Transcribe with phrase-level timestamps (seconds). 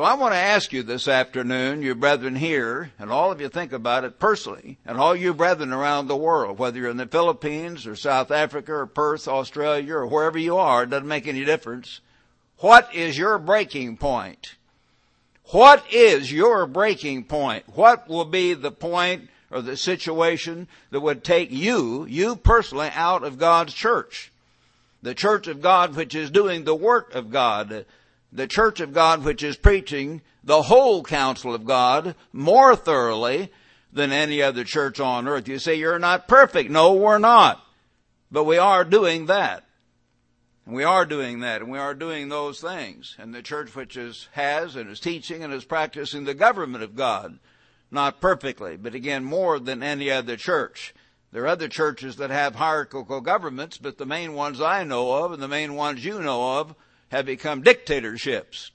[0.00, 3.50] So I want to ask you this afternoon, you brethren here, and all of you
[3.50, 7.04] think about it personally, and all you brethren around the world, whether you're in the
[7.04, 11.44] Philippines or South Africa or Perth, Australia, or wherever you are, it doesn't make any
[11.44, 12.00] difference.
[12.60, 14.54] What is your breaking point?
[15.50, 17.64] What is your breaking point?
[17.74, 23.22] What will be the point or the situation that would take you, you personally, out
[23.22, 24.32] of God's church?
[25.02, 27.84] The church of God which is doing the work of God.
[28.32, 33.50] The church of God which is preaching the whole counsel of God more thoroughly
[33.92, 35.48] than any other church on earth.
[35.48, 36.70] You say you're not perfect.
[36.70, 37.64] No, we're not.
[38.30, 39.64] But we are doing that.
[40.66, 43.16] And we are doing that, and we are doing those things.
[43.18, 46.94] And the church which is, has and is teaching and is practicing the government of
[46.94, 47.40] God,
[47.90, 50.94] not perfectly, but again more than any other church.
[51.32, 55.32] There are other churches that have hierarchical governments, but the main ones I know of
[55.32, 56.74] and the main ones you know of
[57.10, 58.70] have become dictatorships.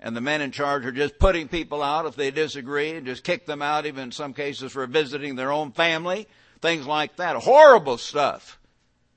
[0.00, 3.24] And the men in charge are just putting people out if they disagree and just
[3.24, 6.28] kick them out, even in some cases for visiting their own family,
[6.60, 7.36] things like that.
[7.36, 8.58] Horrible stuff.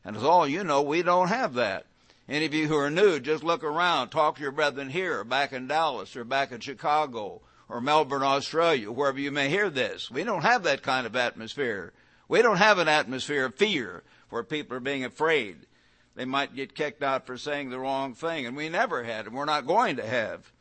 [0.04, 1.86] And as all you know, we don't have that.
[2.28, 5.54] Any of you who are new, just look around, talk to your brethren here, back
[5.54, 10.10] in Dallas, or back in Chicago, or Melbourne, Australia, wherever you may hear this.
[10.10, 11.94] We don't have that kind of atmosphere.
[12.28, 15.68] We don't have an atmosphere of fear where people are being afraid.
[16.16, 19.36] They might get kicked out for saying the wrong thing, and we never had, and
[19.36, 20.52] we're not going to have.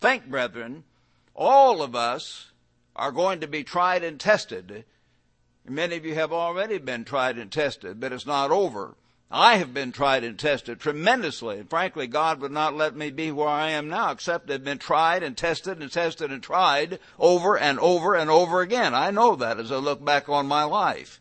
[0.00, 0.84] Think, brethren,
[1.34, 2.52] all of us
[2.94, 4.84] are going to be tried and tested.
[5.68, 8.94] Many of you have already been tried and tested, but it's not over.
[9.30, 11.58] I have been tried and tested tremendously.
[11.58, 14.78] And frankly, God would not let me be where I am now except I've been
[14.78, 18.94] tried and tested and tested and tried over and over and over again.
[18.94, 21.20] I know that as I look back on my life.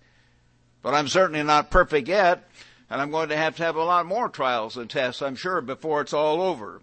[0.83, 2.47] But I'm certainly not perfect yet,
[2.89, 5.61] and I'm going to have to have a lot more trials and tests, I'm sure,
[5.61, 6.81] before it's all over.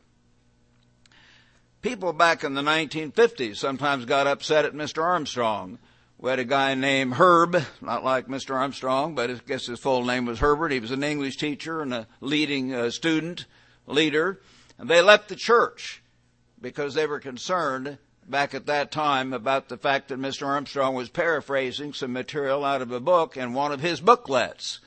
[1.80, 5.02] People back in the 1950s sometimes got upset at Mr.
[5.02, 5.78] Armstrong
[6.22, 8.54] we had a guy named Herb, not like Mr.
[8.54, 10.70] Armstrong, but I guess his full name was Herbert.
[10.70, 13.46] He was an English teacher and a leading uh, student
[13.88, 14.40] leader.
[14.78, 16.00] And they left the church
[16.60, 20.46] because they were concerned back at that time about the fact that Mr.
[20.46, 24.78] Armstrong was paraphrasing some material out of a book in one of his booklets.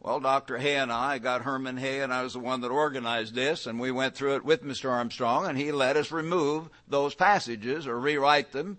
[0.00, 0.58] Well, Dr.
[0.58, 3.80] Hoeh and I got Herman Hoeh, and I was the one that organized this, and
[3.80, 4.90] we went through it with Mr.
[4.90, 8.78] Armstrong, and he let us remove those passages or rewrite them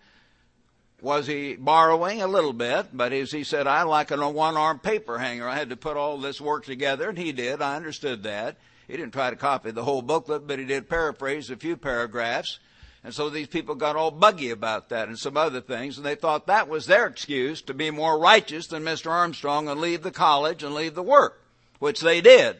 [1.02, 2.22] was he borrowing?
[2.22, 5.48] A little bit, but as he said, I like a one armed paper hanger.
[5.48, 7.62] I had to put all this work together, and he did.
[7.62, 8.58] I understood that.
[8.88, 12.60] He didn't try to copy the whole booklet, but he did paraphrase a few paragraphs.
[13.04, 16.16] And so these people got all buggy about that and some other things, and they
[16.16, 19.10] thought that was their excuse to be more righteous than Mr.
[19.10, 21.42] Armstrong and leave the college and leave the work,
[21.80, 22.58] which they did.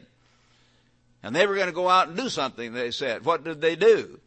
[1.22, 3.26] And they were going to go out and do something, they said.
[3.26, 4.20] What did they do?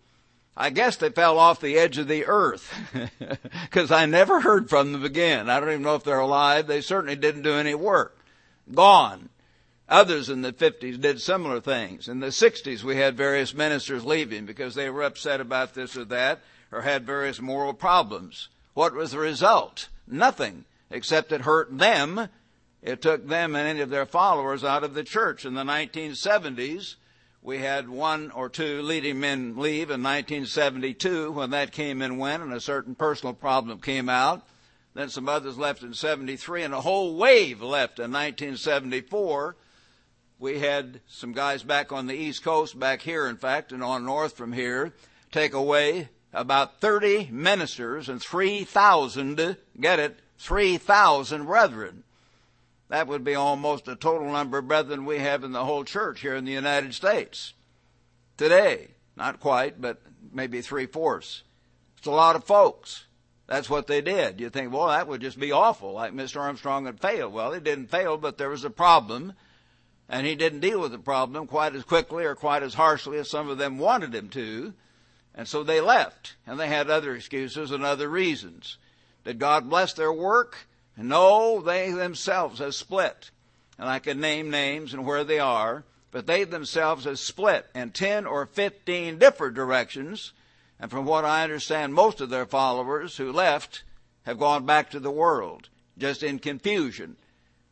[0.54, 2.70] I guess they fell off the edge of the earth
[3.62, 5.48] because I never heard from them again.
[5.48, 6.66] I don't even know if they're alive.
[6.66, 8.18] They certainly didn't do any work.
[8.74, 9.30] Gone.
[9.92, 12.08] Others in the 50s did similar things.
[12.08, 16.06] In the 60s, we had various ministers leaving because they were upset about this or
[16.06, 16.40] that
[16.72, 18.48] or had various moral problems.
[18.72, 19.88] What was the result?
[20.06, 22.30] Nothing, except it hurt them.
[22.80, 25.44] It took them and any of their followers out of the church.
[25.44, 26.94] In the 1970s,
[27.42, 32.42] we had one or two leading men leave in 1972 when that came and went
[32.42, 34.40] and a certain personal problem came out.
[34.94, 39.54] Then some others left in 73 and a whole wave left in 1974.
[40.42, 44.04] We had some guys back on the East Coast, back here in fact, and on
[44.04, 44.92] north from here,
[45.30, 52.02] take away about 30 ministers and 3,000, get it, 3,000 brethren.
[52.88, 56.22] That would be almost the total number of brethren we have in the whole church
[56.22, 57.54] here in the United States
[58.36, 58.88] today.
[59.14, 60.02] Not quite, but
[60.32, 61.44] maybe three fourths.
[61.98, 63.04] It's a lot of folks.
[63.46, 64.40] That's what they did.
[64.40, 66.40] You think, well, that would just be awful, like Mr.
[66.40, 67.32] Armstrong had failed.
[67.32, 69.34] Well, he didn't fail, but there was a problem,
[70.12, 73.30] and he didn't deal with the problem quite as quickly or quite as harshly as
[73.30, 74.74] some of them wanted him to.
[75.34, 78.76] And so they left, and they had other excuses and other reasons.
[79.24, 80.68] Did God bless their work?
[80.98, 83.30] No, they themselves have split.
[83.78, 87.92] And I could name names and where they are, but they themselves have split in
[87.92, 90.34] 10 or 15 different directions.
[90.78, 93.82] And from what I understand, most of their followers who left
[94.24, 97.16] have gone back to the world, just in confusion.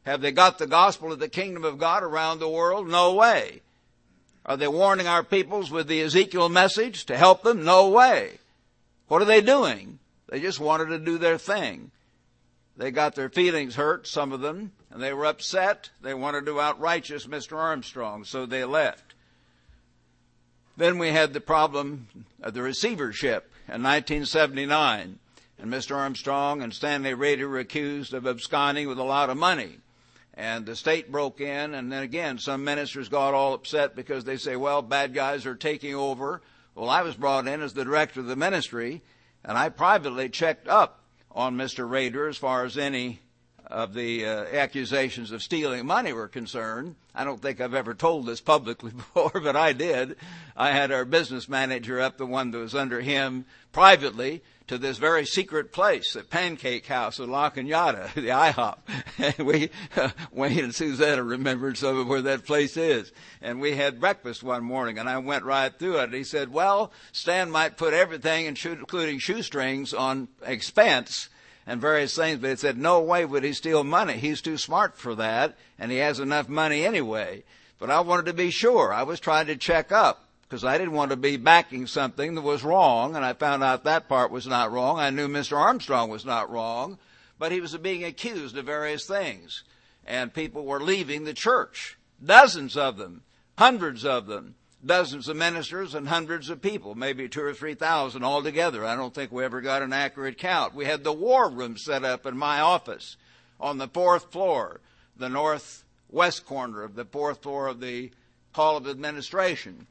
[0.06, 2.88] Have they got the gospel of the kingdom of God around the world?
[2.88, 3.60] No way.
[4.46, 7.64] Are they warning our peoples with the Ezekiel message to help them?
[7.64, 8.38] No way.
[9.08, 9.98] What are they doing?
[10.28, 11.90] They just wanted to do their thing.
[12.76, 15.90] They got their feelings hurt, some of them, and they were upset.
[16.00, 17.56] They wanted to outrighteous Mr.
[17.56, 19.14] Armstrong, so they left.
[20.76, 22.08] Then we had the problem
[22.42, 25.18] of the receivership in 1979,
[25.58, 25.94] and Mr.
[25.94, 29.78] Armstrong and Stanley Rader were accused of absconding with a lot of money.
[30.34, 34.36] And the state broke in, and then again, some ministers got all upset because they
[34.36, 36.40] say, well, bad guys are taking over.
[36.74, 39.02] Well, I was brought in as the director of the ministry,
[39.44, 41.00] and I privately checked up
[41.30, 41.88] on Mr.
[41.88, 43.20] Rader as far as any
[43.66, 46.96] of the uh, accusations of stealing money were concerned.
[47.14, 50.16] I don't think I've ever told this publicly before, but I did.
[50.56, 54.98] I had our business manager up, the one that was under him, privately to this
[54.98, 58.78] very secret place, the Pancake House in La Cañada, the IHOP.
[59.18, 63.10] And we, uh, Wayne and Susanna remembered some of where that place is.
[63.42, 66.04] And we had breakfast one morning, and I went right through it.
[66.04, 71.28] And he said, "Well, Stan might put everything, including shoestrings, on expense."
[71.66, 74.14] and various things, but it said no way would he steal money.
[74.14, 77.44] He's too smart for that, and he has enough money anyway.
[77.78, 78.92] But I wanted to be sure.
[78.92, 82.42] I was trying to check up because I didn't want to be backing something that
[82.42, 84.98] was wrong, and I found out that part was not wrong.
[84.98, 85.56] I knew Mr.
[85.56, 86.98] Armstrong was not wrong,
[87.38, 89.62] but he was being accused of various things.
[90.04, 91.96] And people were leaving the church.
[92.22, 93.22] Dozens of them.
[93.56, 98.24] Hundreds of them dozens of ministers and hundreds of people, maybe two or three thousand
[98.24, 98.84] altogether.
[98.84, 100.74] I don't think we ever got an accurate count.
[100.74, 103.16] We had the war room set up in my office
[103.60, 104.80] on the fourth floor,
[105.16, 108.10] the northwest corner of the fourth floor of the
[108.52, 109.86] Hall of Administration.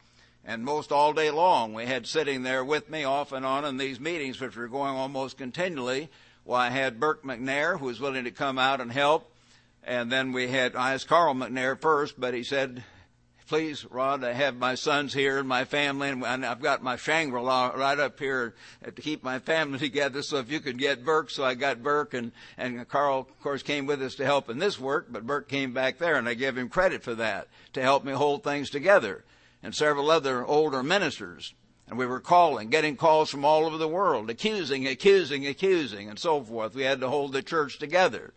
[0.46, 3.78] And most all day long, we had sitting there with me off and on in
[3.78, 6.10] these meetings, which were going almost continually.
[6.46, 9.32] Well, I had Burk McNair, who was willing to come out and help.
[9.84, 12.84] And then we had, I asked Carl McNair first, but he said
[13.50, 17.70] please, Rod, I have my sons here and my family, and I've got my Shangri-La
[17.70, 18.54] right up here
[18.84, 20.22] to keep my family together.
[20.22, 23.64] So if you could get Burk, so I got Burk, and and Carl, of course,
[23.64, 26.36] came with us to help in this work, but Burk came back there, and I
[26.36, 29.24] give him credit for that to help me hold things together,
[29.62, 31.54] and several other older ministers.
[31.88, 36.20] And we were calling, getting calls from all over the world, accusing, accusing, accusing, and
[36.20, 36.76] so forth.
[36.76, 38.34] We had to hold the church together.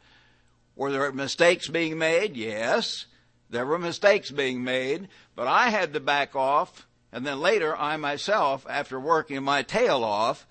[0.75, 2.37] Were there mistakes being made?
[2.37, 3.07] Yes.
[3.51, 6.87] There were mistakes being made, but I had to back off.
[7.13, 10.47] And then later, I myself, after working my tail off,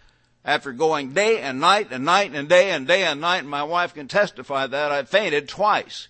[0.46, 3.64] after going day and night and night and day and day and night, and my
[3.64, 6.08] wife can testify that, I fainted twice.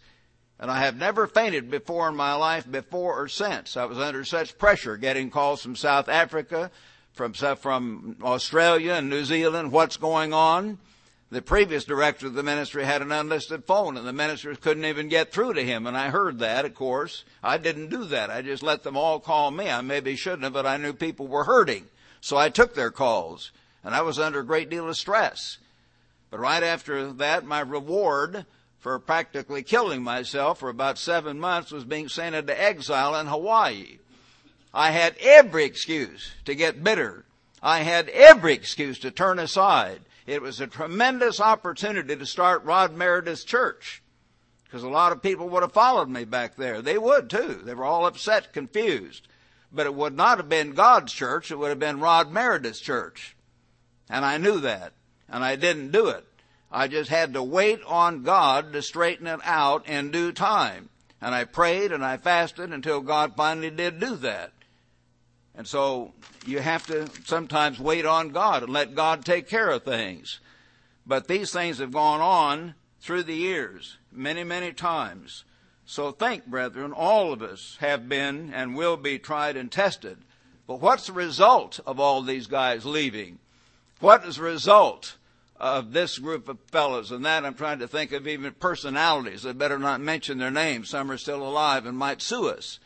[0.61, 3.75] And I have never fainted before in my life, before or since.
[3.75, 6.69] I was under such pressure getting calls from South Africa,
[7.13, 10.77] from, from Australia and New Zealand, what's going on.
[11.31, 15.07] The previous director of the ministry had an unlisted phone and the ministers couldn't even
[15.07, 15.87] get through to him.
[15.87, 17.23] And I heard that, of course.
[17.41, 18.29] I didn't do that.
[18.29, 19.67] I just let them all call me.
[19.69, 21.87] I maybe shouldn't have, but I knew people were hurting.
[22.19, 23.51] So I took their calls
[23.83, 25.57] and I was under a great deal of stress.
[26.29, 28.45] But right after that, my reward
[28.81, 33.99] for practically killing myself for about seven months was being sent into exile in Hawaii.
[34.73, 37.25] I had every excuse to get bitter.
[37.61, 40.01] I had every excuse to turn aside.
[40.25, 44.01] It was a tremendous opportunity to start Rod Meredith's church
[44.63, 46.81] because a lot of people would have followed me back there.
[46.81, 47.61] They would too.
[47.63, 49.27] They were all upset, confused.
[49.71, 51.51] But it would not have been God's church.
[51.51, 53.35] It would have been Rod Meredith's church.
[54.09, 54.93] And I knew that.
[55.29, 56.25] And I didn't do it.
[56.71, 60.89] I just had to wait on God to straighten it out in due time.
[61.21, 64.53] And I prayed and I fasted until God finally did do that.
[65.53, 66.13] And so
[66.45, 70.39] you have to sometimes wait on God and let God take care of things.
[71.05, 75.43] But these things have gone on through the years, many, many times.
[75.85, 80.19] So think, brethren, all of us have been and will be tried and tested.
[80.67, 83.39] But what's the result of all these guys leaving?
[83.99, 85.17] What is the result
[85.61, 87.11] of this group of fellows?
[87.11, 89.45] And that I'm trying to think of even personalities.
[89.45, 90.89] I better not mention their names.
[90.89, 92.79] Some are still alive and might sue us.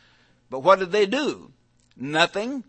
[0.50, 1.52] But what did they do?
[1.96, 2.64] Nothing.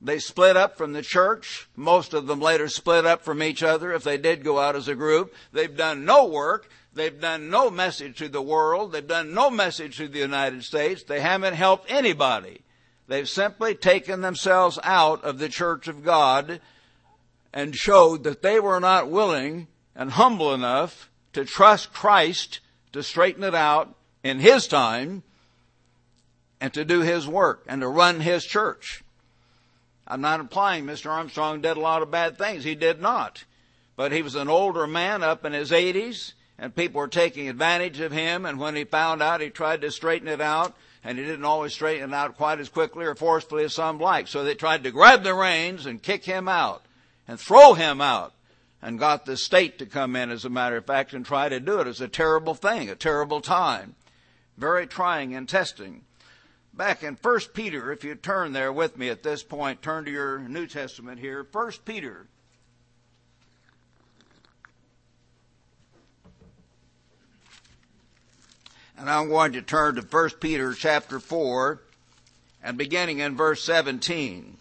[0.00, 1.68] They split up from the church.
[1.76, 4.88] Most of them later split up from each other if they did go out as
[4.88, 5.34] a group.
[5.52, 6.68] They've done no work.
[6.94, 8.92] They've done no message to the world.
[8.92, 11.02] They've done no message to the United States.
[11.02, 12.62] They haven't helped anybody.
[13.06, 16.60] They've simply taken themselves out of the church of God
[17.54, 22.60] and showed that they were not willing and humble enough to trust Christ
[22.92, 25.22] to straighten it out in His time
[26.64, 29.04] and to do his work and to run his church.
[30.08, 31.10] I'm not implying Mr.
[31.10, 32.64] Armstrong did a lot of bad things.
[32.64, 33.44] He did not.
[33.96, 38.00] But he was an older man up in his 80s, and people were taking advantage
[38.00, 38.46] of him.
[38.46, 41.74] And when he found out, he tried to straighten it out, and he didn't always
[41.74, 44.26] straighten it out quite as quickly or forcefully as some like.
[44.26, 46.82] So they tried to grab the reins and kick him out
[47.26, 48.34] and throw him out
[48.82, 51.58] and got the state to come in, as a matter of fact, and try to
[51.58, 51.86] do it.
[51.86, 53.94] It was a terrible thing, a terrible time.
[54.58, 56.02] Very trying and testing.
[56.76, 60.10] back in 1 Peter, if you turn there with me at this point, turn to
[60.10, 61.46] your New Testament here.
[61.50, 62.26] 1 Peter.
[68.96, 71.80] And I'm going to turn to 1 Peter chapter 4
[72.62, 74.56] and beginning in verse 17.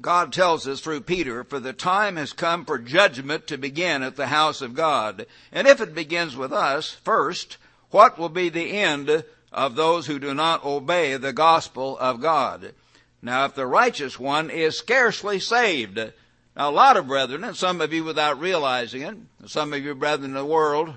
[0.00, 4.16] God tells us through Peter, for the time has come for judgment to begin at
[4.16, 5.26] the house of God.
[5.52, 7.56] And if it begins with us first,
[7.90, 12.72] what will be the end of those who do not obey the gospel of God?
[13.20, 17.80] Now, if the righteous one is scarcely saved, now a lot of brethren, and some
[17.80, 20.92] of you without realizing it, some of you brethren in the world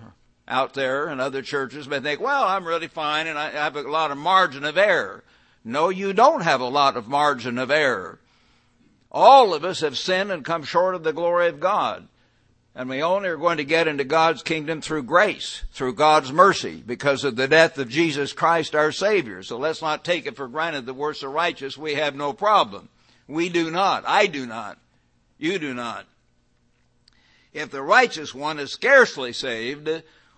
[0.48, 3.82] out there and other churches may think, well, I'm really fine and I have a
[3.82, 5.24] lot of margin of error.
[5.64, 8.20] No, you don't have a lot of margin of error.
[9.16, 12.10] All of us have sinned and come short of the glory of God.
[12.76, 16.84] And we only are going to get into God's kingdom through grace, through God's mercy,
[16.86, 19.42] because of the death of Jesus Christ our Savior.
[19.42, 22.90] So let's not take it for granted that we're so righteous we have no problem.
[23.26, 24.04] We do not.
[24.06, 24.78] I do not.
[25.38, 26.06] You do not.
[27.54, 29.90] If the righteous one is scarcely saved,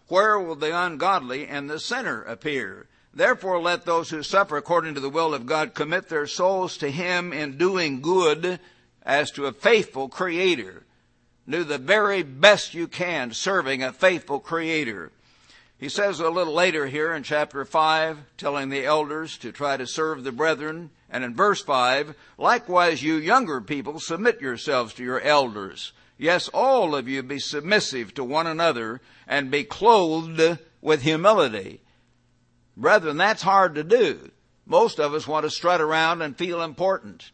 [0.07, 2.85] where will the ungodly and the sinner appear?
[3.17, 6.91] Therefore let those who suffer according to the will of God commit their souls to
[6.91, 8.59] Him in doing good
[9.01, 10.83] as to a faithful Creator.
[11.49, 15.11] Do the very best you can serving a faithful Creator.
[15.79, 19.87] He says a little later here in chapter 5, telling the elders to try to
[19.87, 20.91] serve the brethren.
[21.09, 25.91] And in verse 5, likewise you younger people submit yourselves to your elders.
[26.19, 31.81] Yes, all of you be submissive to one another and be clothed with humility.
[32.77, 34.31] Brethren, that's hard to do.
[34.67, 37.31] Most of us want to strut around and feel important.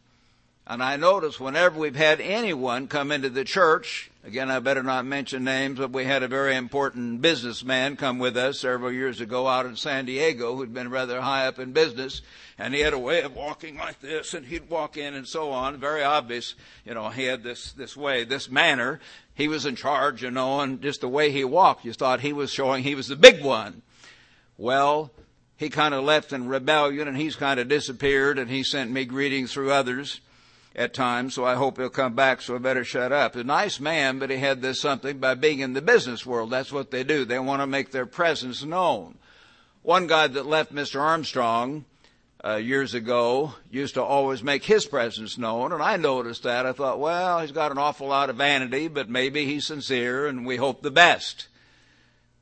[0.66, 5.06] And I notice whenever we've had anyone come into the church, again, I better not
[5.06, 9.46] mention names, but we had a very important businessman come with us several years ago
[9.46, 12.22] out in San Diego who'd been rather high up in business.
[12.58, 15.52] And he had a way of walking like this and he'd walk in and so
[15.52, 15.78] on.
[15.78, 19.02] Very obvious, you know, he had this, this way, this manner.
[19.34, 22.32] He was in charge, you know, and just the way he walked, you thought he
[22.32, 23.82] was showing he was the big one.
[24.58, 25.12] Well,
[25.58, 29.06] he kind of left in rebellion and he's kind of disappeared and he sent me
[29.06, 30.20] greetings through others
[30.76, 33.36] at times, so I hope he'll come back, so I better shut up.
[33.36, 36.50] A nice man, but he had this something by being in the business world.
[36.50, 37.26] That's what they do.
[37.26, 39.16] They want to make their presence known.
[39.84, 41.00] One guy that left Mr.
[41.00, 41.86] Armstrong
[42.44, 46.66] uh, years ago used to always make his presence known, and I noticed that.
[46.66, 50.46] I thought, well, he's got an awful lot of vanity, but maybe he's sincere, and
[50.46, 51.48] we hope the best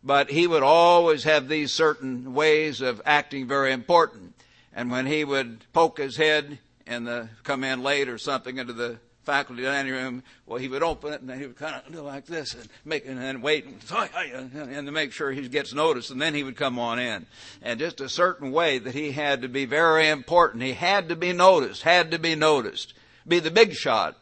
[0.03, 4.33] but he would always have these certain ways of acting very important.
[4.73, 8.73] And when he would poke his head and the, come in late or something into
[8.73, 11.91] the faculty dining room, well, he would open it and then he would kind of
[11.91, 15.73] do like this and make and then wait and, and to make sure he gets
[15.73, 17.27] noticed, and then he would come on in.
[17.61, 20.63] And just a certain way that he had to be very important.
[20.63, 22.93] He had to be noticed, had to be noticed,
[23.27, 24.17] be the big shot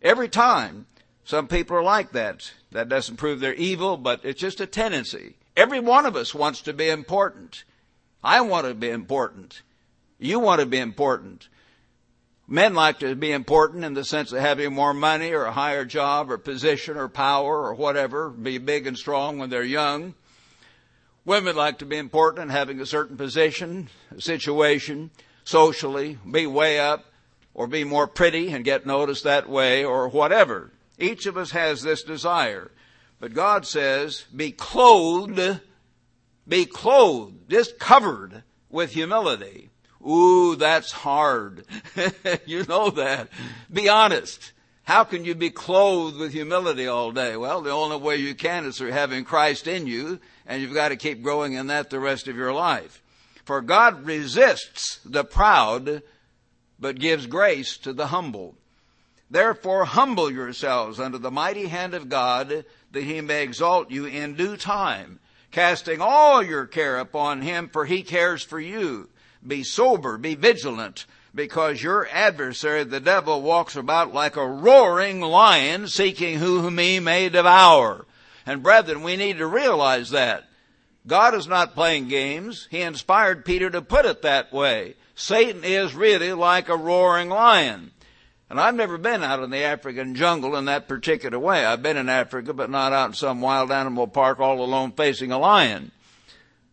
[0.00, 0.86] every time.
[1.24, 2.52] Some people are like that.
[2.72, 5.36] That doesn't prove they're evil, but it's just a tendency.
[5.56, 7.64] Every one of us wants to be important.
[8.24, 9.62] I want to be important.
[10.18, 11.48] You want to be important.
[12.48, 15.84] Men like to be important in the sense of having more money or a higher
[15.84, 20.14] job or position or power or whatever, be big and strong when they're young.
[21.24, 23.88] Women like to be important in having a certain position,
[24.18, 25.10] situation,
[25.44, 27.04] socially, be way up,
[27.54, 30.71] or be more pretty and get noticed that way, or whatever.
[31.02, 32.70] Each of us has this desire.
[33.18, 35.60] But God says, be clothed,
[36.46, 39.70] be clothed, just covered with humility.
[40.08, 41.64] Ooh, that's hard.
[42.46, 43.28] you know that.
[43.72, 44.52] Be honest.
[44.84, 47.36] How can you be clothed with humility all day?
[47.36, 50.88] Well, the only way you can is through having Christ in you, and you've got
[50.88, 53.02] to keep growing in that the rest of your life.
[53.44, 56.02] For God resists the proud,
[56.78, 58.56] but gives grace to the humble.
[59.32, 64.34] Therefore humble yourselves under the mighty hand of God, that he may exalt you in
[64.34, 65.20] due time,
[65.50, 69.08] casting all your care upon him, for he cares for you.
[69.44, 75.88] Be sober, be vigilant, because your adversary, the devil, walks about like a roaring lion,
[75.88, 78.04] seeking whom he may devour.
[78.44, 80.44] And brethren, we need to realize that.
[81.06, 82.68] God is not playing games.
[82.70, 84.96] He inspired Peter to put it that way.
[85.14, 87.92] Satan is really like a roaring lion.
[88.52, 91.64] And I've never been out in the African jungle in that particular way.
[91.64, 95.32] I've been in Africa, but not out in some wild animal park all alone facing
[95.32, 95.90] a lion.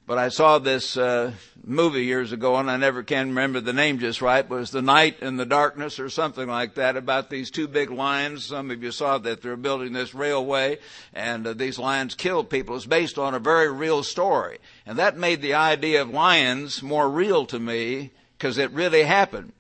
[0.05, 1.31] But I saw this uh,
[1.63, 4.43] movie years ago, and I never can remember the name just right.
[4.43, 7.91] It was The Night in the Darkness or something like that about these two big
[7.91, 8.43] lions.
[8.43, 10.79] Some of you saw that they're building this railway,
[11.13, 12.75] and uh, these lions killed people.
[12.75, 17.09] It's based on a very real story, and that made the idea of lions more
[17.09, 19.53] real to me because it really happened.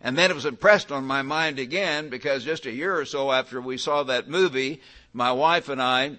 [0.00, 3.30] And then it was impressed on my mind again because just a year or so
[3.30, 4.80] after we saw that movie,
[5.12, 6.18] my wife and I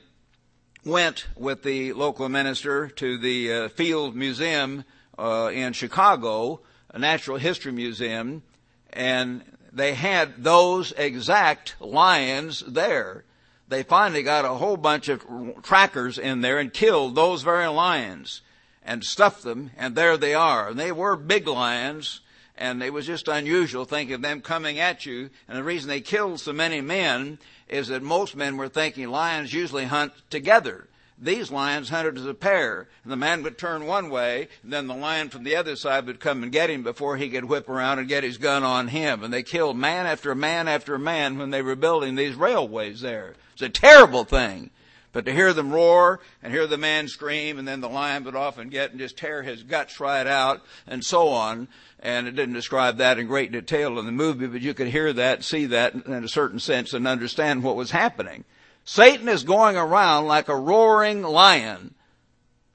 [0.86, 4.84] went with the local minister to the uh, Field Museum
[5.18, 8.44] uh, in Chicago, a natural history museum,
[8.92, 13.24] and they had those exact lions there.
[13.68, 15.24] They finally got a whole bunch of
[15.64, 18.42] trackers in there and killed those very lions
[18.84, 20.70] and stuffed them, and there they are.
[20.70, 22.22] And they were big lions,
[22.62, 25.32] and it was just unusual thinking of them coming at you.
[25.48, 29.52] And the reason they killed so many men is that most men were thinking lions
[29.52, 30.88] usually hunt together.
[31.18, 32.88] These lions hunted as a pair.
[33.04, 36.06] And the man would turn one way, and then the lion from the other side
[36.06, 38.90] would come and get him before he could whip around and get his gun on
[38.90, 39.24] him.
[39.24, 43.34] And they killed man after man after man when they were building these railways there.
[43.54, 44.70] It's a terrible thing.
[45.14, 48.36] But to hear them roar and hear the man scream and then the lion would
[48.36, 51.68] often get and just tear his guts right out and so on.
[52.02, 55.14] And it didn't describe that in great detail in the movie, but you could hear
[55.14, 58.44] that, see that in a certain sense and understand what was happening.
[58.84, 61.94] Satan is going around like a roaring lion,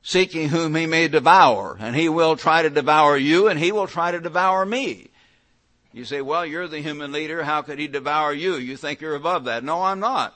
[0.02, 3.88] seeking whom he may devour, and he will try to devour you, and he will
[3.88, 5.09] try to devour me.
[5.92, 7.42] You say, well, you're the human leader.
[7.42, 8.54] How could he devour you?
[8.56, 9.64] You think you're above that.
[9.64, 10.35] No, I'm not.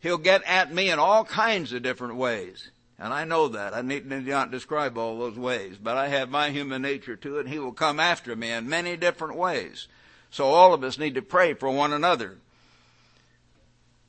[0.00, 2.70] He'll get at me in all kinds of different ways.
[3.00, 3.72] And I know that.
[3.72, 7.48] I need not describe all those ways, but I have my human nature to it.
[7.48, 9.88] He will come after me in many different ways.
[10.30, 12.36] So all of us need to pray for one another.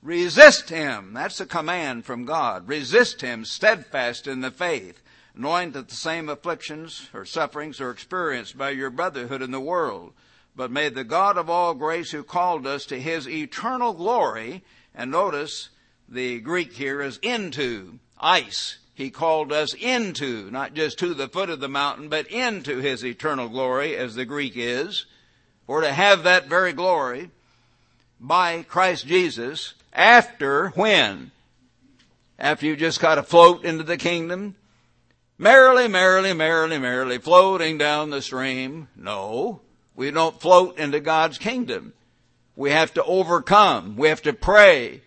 [0.04, 1.14] Resist him.
[1.14, 2.68] That's a command from God.
[2.68, 5.02] Resist him steadfast in the faith,
[5.34, 10.12] knowing that the same afflictions or sufferings are experienced by your brotherhood in the world.
[10.54, 15.12] But may the God of all grace who called us to his eternal glory, and
[15.12, 15.70] notice
[16.10, 18.78] the Greek here is into, eis.
[18.94, 23.04] He called us into, not just to the foot of the mountain, but into his
[23.04, 25.06] eternal glory, as the Greek is.
[25.66, 27.32] For to have that very glory
[28.20, 31.32] by Christ Jesus, after when?
[32.38, 34.56] After you just got to float into the kingdom?
[35.38, 38.88] Merrily, merrily, merrily, merrily, floating down the stream.
[38.96, 39.62] No,
[39.96, 41.94] we don't float into God's kingdom.
[42.56, 43.96] We have to overcome.
[43.96, 45.02] We have to pray.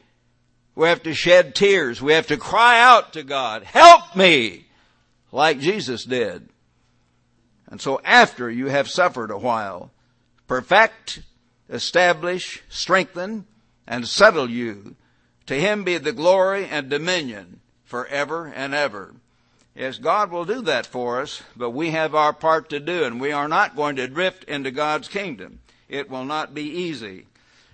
[0.75, 2.03] We have to shed tears.
[2.03, 4.67] We have to cry out to God, help me,
[5.31, 6.49] like Jesus did.
[7.69, 9.91] And so after you have suffered a while,
[10.47, 11.21] perfect,
[11.69, 13.47] establish, strengthen,
[13.87, 14.97] and settle you.
[15.47, 19.15] To him be the glory and dominion forever and ever.
[19.75, 23.21] Yes, God will do that for us, but we have our part to do, and
[23.21, 25.59] we are not going to drift into God's kingdom.
[25.89, 27.27] It will not be easy.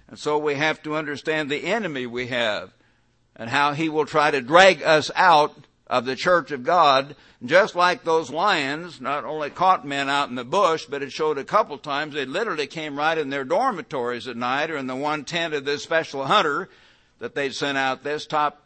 [0.09, 2.73] And so we have to understand the enemy we have
[3.41, 7.75] and how he will try to drag us out of the church of God, just
[7.75, 11.43] like those lions not only caught men out in the bush, but it showed a
[11.43, 15.25] couple times they literally came right in their dormitories at night or in the one
[15.25, 16.69] tent of this special hunter
[17.19, 18.63] that they'd sent out, this top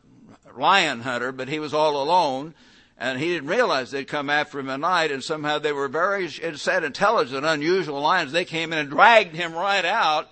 [0.57, 2.53] lion hunter, but he was all alone.
[2.99, 6.27] And he didn't realize they'd come after him at night, and somehow they were very,
[6.27, 8.33] it said, intelligent, unusual lions.
[8.33, 10.31] They came in and dragged him right out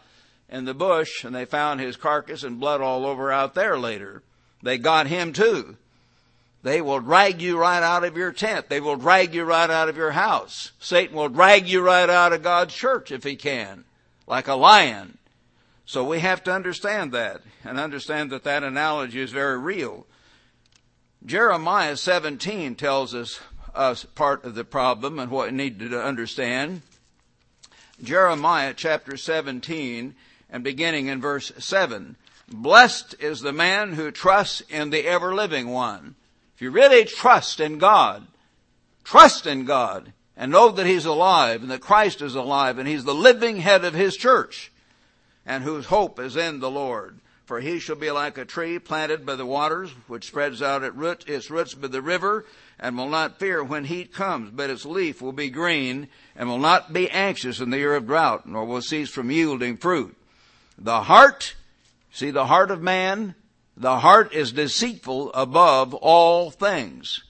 [0.48, 4.22] in the bush, and they found his carcass and blood all over out there later.
[4.62, 5.76] They got him too.
[6.62, 8.68] They will drag you right out of your tent.
[8.68, 10.70] They will drag you right out of your house.
[10.78, 13.84] Satan will drag you right out of God's church if he can,
[14.28, 15.18] like a lion.
[15.84, 20.06] So we have to understand that and understand that that analogy is very real.
[21.26, 23.40] Jeremiah 17 tells us,
[23.74, 26.82] us part of the problem and what we need to understand.
[28.02, 30.14] Jeremiah chapter 17
[30.50, 32.16] and beginning in verse 7.
[32.48, 36.16] Blessed is the man who trusts in the ever living one
[36.54, 38.26] If you really trust in God,
[39.04, 43.04] trust in God and know that He's alive and that Christ is alive and He's
[43.04, 44.72] the living head of His church
[45.46, 47.18] and whose hope is in the Lord.
[47.44, 50.96] For he shall be like a tree planted by the waters, which spreads out its
[50.96, 52.46] roots, its roots by the river,
[52.78, 56.58] and will not fear when heat comes, but its leaf will be green, and will
[56.58, 60.16] not be anxious in the year of drought, nor will cease from yielding fruit.
[60.78, 61.54] The heart,
[62.12, 63.34] see the heart of man,
[63.76, 67.24] the heart is deceitful above all things.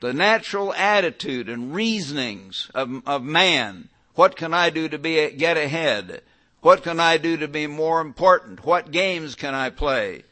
[0.00, 3.88] The natural attitude and reasonings of, of man.
[4.14, 6.22] What can I do to be, get ahead?
[6.60, 8.64] What can I do to be more important?
[8.64, 10.22] What games can I play?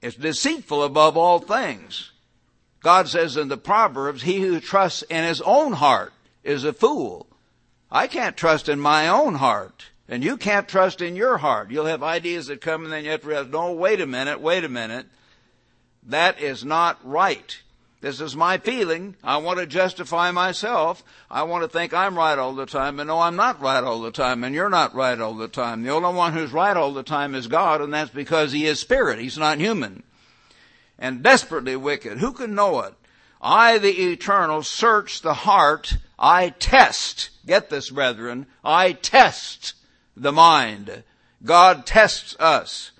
[0.00, 2.12] It's deceitful above all things.
[2.82, 7.26] God says in the Proverbs, he who trusts in his own heart is a fool.
[7.90, 9.86] I can't trust in my own heart.
[10.12, 11.70] And you can't trust in your heart.
[11.70, 14.42] You'll have ideas that come and then you have to realize, no, wait a minute,
[14.42, 15.06] wait a minute.
[16.02, 17.58] That is not right.
[18.02, 19.16] This is my feeling.
[19.24, 21.02] I want to justify myself.
[21.30, 24.02] I want to think I'm right all the time, and no, I'm not right all
[24.02, 25.82] the time, and you're not right all the time.
[25.82, 28.80] The only one who's right all the time is God, and that's because He is
[28.80, 29.18] spirit.
[29.18, 30.02] He's not human.
[30.98, 32.18] And desperately wicked.
[32.18, 32.92] Who can know it?
[33.40, 35.96] I, the eternal, search the heart.
[36.18, 37.30] I test.
[37.46, 38.44] Get this, brethren.
[38.62, 39.72] I test
[40.16, 41.04] the mind.
[41.44, 42.92] God tests us.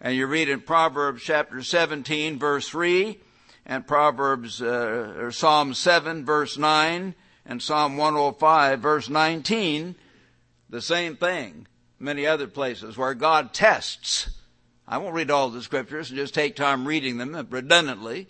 [0.00, 3.18] And you read in Proverbs chapter 17 verse 3
[3.66, 9.96] and Proverbs, uh, or Psalm 7 verse 9 and Psalm 105 verse 19,
[10.70, 11.66] the same thing.
[11.98, 14.30] Many other places where God tests.
[14.86, 18.28] I won't read all the scriptures and just take time reading them redundantly.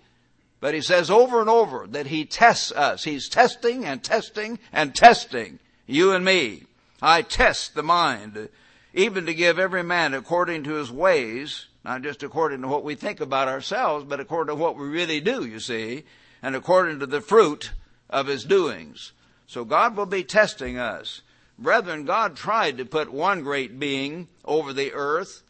[0.60, 3.04] But he says over and over that he tests us.
[3.04, 6.64] He's testing and testing and testing you and me.
[7.00, 8.48] I test the mind,
[8.92, 12.94] even to give every man according to his ways, not just according to what we
[12.94, 16.04] think about ourselves, but according to what we really do, you see,
[16.42, 17.72] and according to the fruit
[18.10, 19.12] of his doings.
[19.46, 21.22] So God will be testing us.
[21.58, 25.42] Brethren, God tried to put one great being over the earth,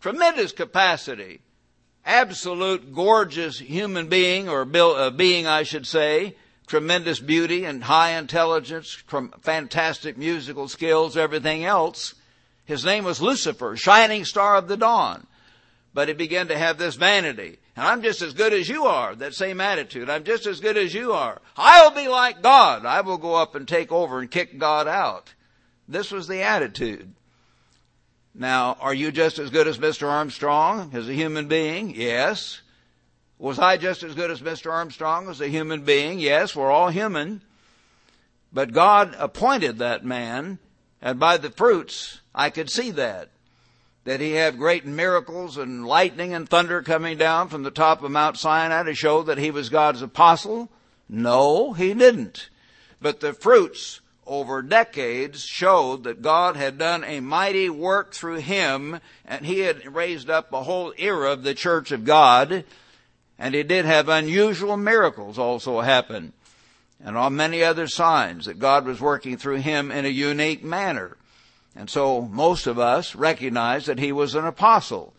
[0.00, 1.40] tremendous capacity,
[2.04, 6.34] absolute gorgeous human being, or uh, being I should say,
[6.72, 12.14] tremendous beauty and high intelligence, from fantastic musical skills, everything else.
[12.64, 15.26] His name was Lucifer, shining star of the dawn.
[15.92, 17.58] But he began to have this vanity.
[17.76, 19.14] And I'm just as good as you are.
[19.14, 20.08] That same attitude.
[20.08, 21.42] I'm just as good as you are.
[21.58, 22.86] I'll be like God.
[22.86, 25.34] I will go up and take over and kick God out.
[25.86, 27.12] This was the attitude.
[28.34, 30.08] Now, are you just as good as Mr.
[30.08, 31.94] Armstrong as a human being?
[31.94, 32.62] Yes.
[33.42, 34.70] Was I just as good as Mr.
[34.70, 36.20] Armstrong as a human being?
[36.20, 37.42] Yes, we're all human.
[38.52, 40.60] But God appointed that man,
[41.02, 43.30] and by the fruits, I could see that.
[44.04, 48.12] That he had great miracles and lightning and thunder coming down from the top of
[48.12, 50.68] Mount Sinai to show that he was God's apostle?
[51.08, 52.48] No, he didn't.
[53.00, 59.00] But the fruits over decades showed that God had done a mighty work through him
[59.24, 62.64] and he had raised up a whole era of the church of God
[63.42, 66.32] and he did have unusual miracles also happen.
[67.04, 71.16] And on many other signs that God was working through him in a unique manner.
[71.74, 75.12] And so most of us recognize that he was an apostle.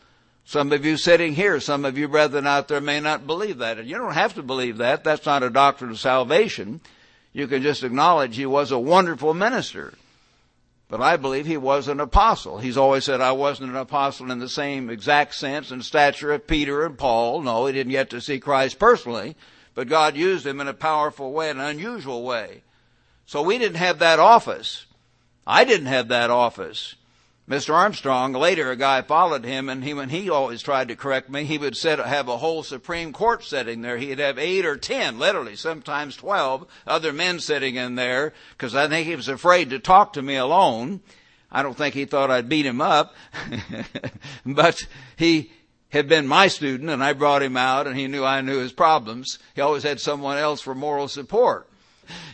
[0.45, 3.77] Some of you sitting here, some of you brethren out there may not believe that.
[3.77, 5.03] And you don't have to believe that.
[5.03, 6.79] That's not a doctrine of salvation.
[7.33, 9.95] You can just acknowledge he was a wonderful minister.
[10.93, 12.59] But I believe he was an apostle.
[12.59, 16.45] He's always said I wasn't an apostle in the same exact sense and stature of
[16.45, 17.41] Peter and Paul.
[17.41, 19.35] No, he didn't get to see Christ personally,
[19.73, 22.61] but God used him in a powerful way, an unusual way.
[23.25, 24.85] So we didn't have that office.
[25.47, 26.93] I didn't have that office.
[27.47, 27.73] Mr.
[27.73, 31.43] Armstrong, later a guy followed him and he, when he always tried to correct me,
[31.43, 33.97] he would set, have a whole Supreme Court sitting there.
[33.97, 38.87] He'd have eight or ten, literally, sometimes twelve other men sitting in there because I
[38.87, 41.01] think he was afraid to talk to me alone.
[41.51, 43.13] I don't think he thought I'd beat him up,
[44.45, 45.51] but he
[45.89, 48.71] had been my student and I brought him out and he knew I knew his
[48.71, 49.37] problems.
[49.53, 51.69] He always had someone else for moral support.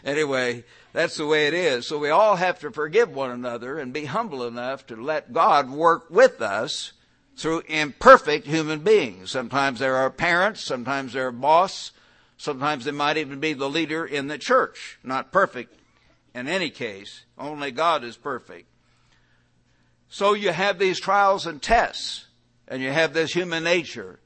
[0.06, 1.88] Anyway, that's the way it is.
[1.88, 5.69] So we all have to forgive one another and be humble enough to let God
[5.69, 6.93] work with us
[7.38, 9.32] through imperfect human beings.
[9.32, 11.91] Sometimes they're our parents, sometimes they're a boss,
[12.38, 14.97] sometimes they might even be the leader in the church.
[15.04, 15.75] Not perfect
[16.34, 17.23] in any case.
[17.38, 18.67] Only God is perfect.
[20.10, 22.25] So you have these trials and tests,
[22.67, 24.19] and you have this human nature.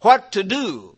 [0.00, 0.96] What to do?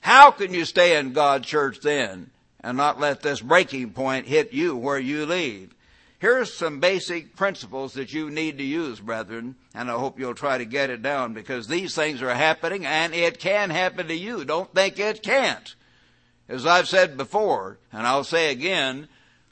[0.00, 2.30] How can you stay in God's church then?
[2.62, 5.74] And not let this breaking point hit you where you leave.
[6.18, 10.56] Here's some basic principles that you need to use, brethren, and I hope you'll try
[10.56, 14.44] to get it down because these things are happening and it can happen to you.
[14.44, 15.74] Don't think it can't.
[16.48, 19.08] As I've said before, and I'll say again,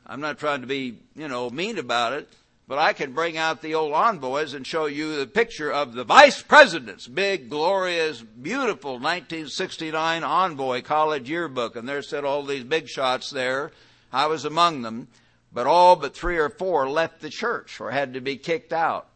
[0.07, 2.29] I'm not trying to be, you know, mean about it,
[2.71, 6.05] but I can bring out the old envoys and show you the picture of the
[6.05, 11.75] vice president's big, glorious, beautiful 1969 envoy college yearbook.
[11.75, 13.73] And there said all these big shots there.
[14.13, 15.09] I was among them.
[15.53, 19.09] But all but three or four left the church or had to be kicked out.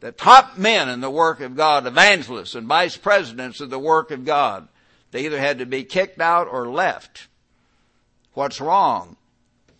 [0.00, 4.10] The top men in the work of God, evangelists and vice presidents of the work
[4.10, 4.68] of God,
[5.10, 7.28] they either had to be kicked out or left.
[8.34, 9.16] What's wrong?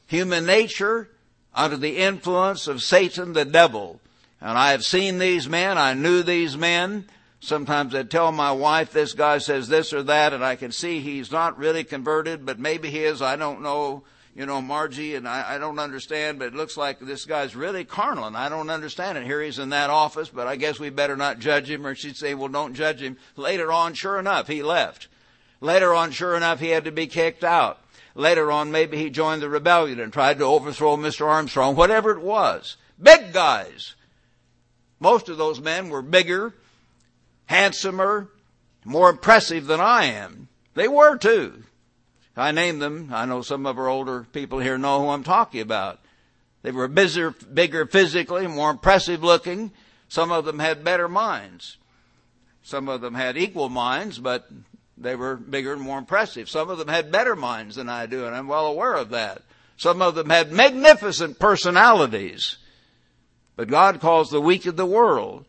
[0.06, 1.10] Human nature
[1.54, 4.00] under the influence of Satan the devil.
[4.40, 7.06] And I have seen these men, I knew these men.
[7.40, 11.00] Sometimes I'd tell my wife this guy says this or that and I can see
[11.00, 13.20] he's not really converted, but maybe he is.
[13.20, 14.04] I don't know.
[14.36, 17.84] You know, Margie, and I, I don't understand, but it looks like this guy's really
[17.84, 19.24] carnal and I don't understand it.
[19.24, 21.86] Here he's in that office, but I guess we better not judge him.
[21.86, 23.16] Or she'd say, well, don't judge him.
[23.36, 25.06] Later on, sure enough, he left.
[25.60, 27.78] Later on, sure enough, he had to be kicked out.
[28.14, 31.26] Later on, maybe he joined the rebellion and tried to overthrow Mr.
[31.26, 32.76] Armstrong, whatever it was.
[33.00, 33.94] Big guys.
[35.00, 36.54] Most of those men were bigger,
[37.46, 38.28] handsomer,
[38.84, 40.48] more impressive than I am.
[40.74, 41.64] They were too.
[42.36, 43.10] I name them.
[43.12, 46.00] I know some of our older people here know who I'm talking about.
[46.62, 49.72] They were bigger, bigger physically, more impressive looking.
[50.08, 51.76] Some of them had better minds.
[52.62, 54.48] Some of them had equal minds, but
[54.96, 56.48] they were bigger and more impressive.
[56.48, 59.42] Some of them had better minds than I do, and I'm well aware of that.
[59.76, 62.58] Some of them had magnificent personalities.
[63.56, 65.46] But God calls the weak of the world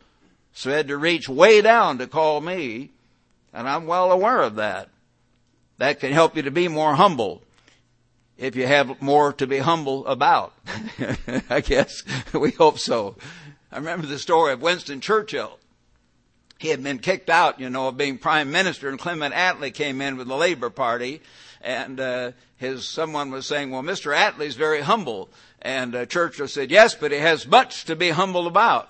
[0.56, 2.92] so he had to reach way down to call me,
[3.52, 4.88] and I'm well aware of that.
[5.80, 7.44] That can help you to be more humble
[8.38, 10.54] if you have more to be humble about.
[11.50, 12.04] I guess
[12.34, 13.18] we hope so.
[13.70, 15.60] I remember the story of Winston Churchill.
[16.58, 20.02] He had been kicked out, you know, of being prime minister, and Clement Attlee came
[20.02, 21.22] in with the Labour Party,
[21.62, 24.16] and uh, his someone was saying, "Well, Mr.
[24.16, 25.30] Attlee's very humble,"
[25.62, 28.90] and uh, Churchill said, "Yes, but he has much to be humble about."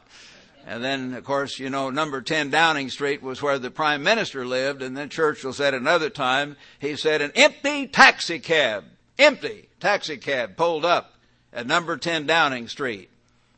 [0.67, 4.45] And then, of course, you know, number 10 Downing Street was where the Prime Minister
[4.47, 4.81] lived.
[4.81, 8.85] And then Churchill said another time, he said, an empty taxi cab,
[9.19, 11.13] empty taxi cab pulled up
[11.53, 13.09] at number 10 Downing Street.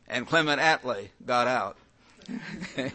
[0.06, 1.78] And Clement Attlee got out.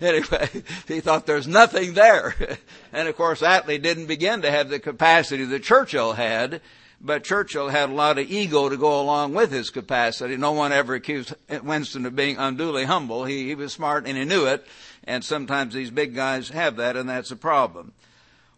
[0.00, 0.48] anyway,
[0.88, 2.34] he thought there's nothing there.
[2.92, 6.60] and of course, Attlee didn't begin to have the capacity that Churchill had
[7.04, 10.38] but Churchill had a lot of ego to go along with his capacity.
[10.38, 13.26] No one ever accused Winston of being unduly humble.
[13.26, 14.66] He, he was smart and he knew it.
[15.04, 17.92] And sometimes these big guys have that, and that's a problem.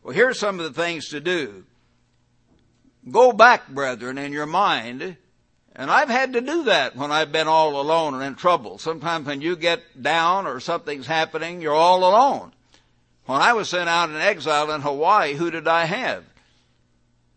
[0.03, 1.65] Well, here's some of the things to do.
[3.11, 5.17] Go back, brethren, in your mind.
[5.79, 8.79] And I've had to do that when I've been all alone and in trouble.
[8.79, 12.53] Sometimes when you get down or something's happening, you're all alone.
[13.27, 16.25] When I was sent out in exile in Hawaii, who did I have?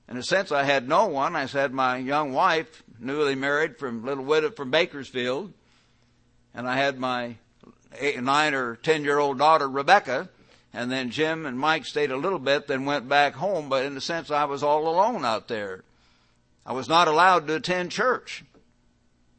[0.08, 1.36] In a sense, I had no one.
[1.36, 5.52] I had my young wife, newly married from little widow from Bakersfield,
[6.54, 7.36] and I had my
[8.00, 10.30] eight, nine or ten year old daughter Rebecca,
[10.74, 13.68] and then Jim and Mike stayed a little bit, then went back home.
[13.68, 15.84] But in a sense, I was all alone out there.
[16.70, 18.46] I was not allowed to attend church.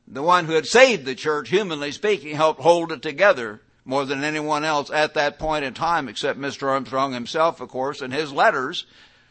[0.09, 4.25] The one who had saved the church, humanly speaking, helped hold it together more than
[4.25, 6.69] anyone else at that point in time, except Mr.
[6.69, 8.85] Armstrong himself, of course, and his letters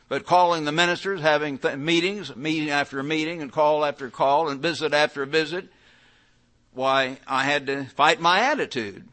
[0.09, 4.59] but calling the ministers, having th- meetings, meeting after meeting, and call after call, and
[4.59, 5.69] visit after visit,
[6.73, 9.07] why, I had to fight my attitude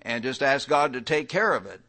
[0.00, 1.82] and just ask God to take care of it.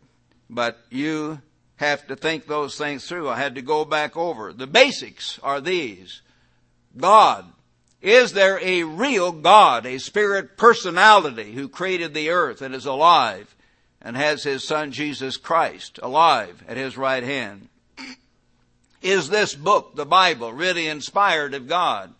[0.49, 1.41] But you
[1.79, 3.29] have to think those things through.
[3.29, 4.51] I had to go back over.
[4.51, 6.21] The basics are these.
[6.95, 7.45] God.
[8.01, 13.55] Is there a real God, a spirit personality who created the earth and is alive
[14.01, 17.69] and has his son Jesus Christ alive at his right hand?
[19.01, 22.13] Is this book, the Bible, really inspired of God?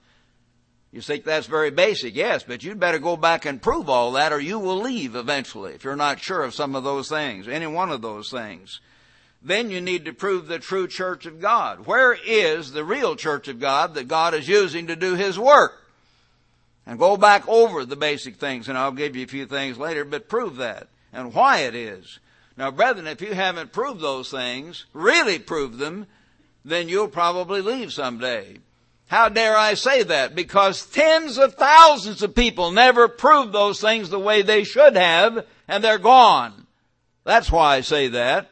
[0.94, 4.32] You think that's very basic, yes, but you'd better go back and prove all that
[4.32, 7.68] or you will leave eventually if you're not sure of some of those things, any
[7.68, 8.80] one of those things.
[9.42, 11.86] Then you need to prove the true church of God.
[11.86, 15.74] Where is the real church of God that God is using to do His work?
[16.86, 20.04] And go back over the basic things, and I'll give you a few things later,
[20.04, 22.20] but prove that and why it is.
[22.58, 26.08] Now, brethren, if you haven't proved those things, really proved them,
[26.66, 28.58] then you'll probably leave someday.
[29.08, 30.36] How dare I say that?
[30.36, 35.46] Because tens of thousands of people never proved those things the way they should have,
[35.68, 36.68] and they're gone.
[37.24, 38.52] That's why I say that.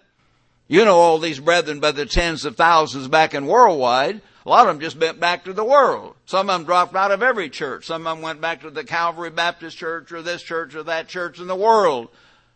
[0.68, 4.22] You know all these brethren by the tens of thousands back in worldwide.
[4.46, 6.16] A lot of them just went back to the world.
[6.26, 7.86] Some of them dropped out of every church.
[7.86, 11.08] Some of them went back to the Calvary Baptist Church or this church or that
[11.08, 12.10] church in the world.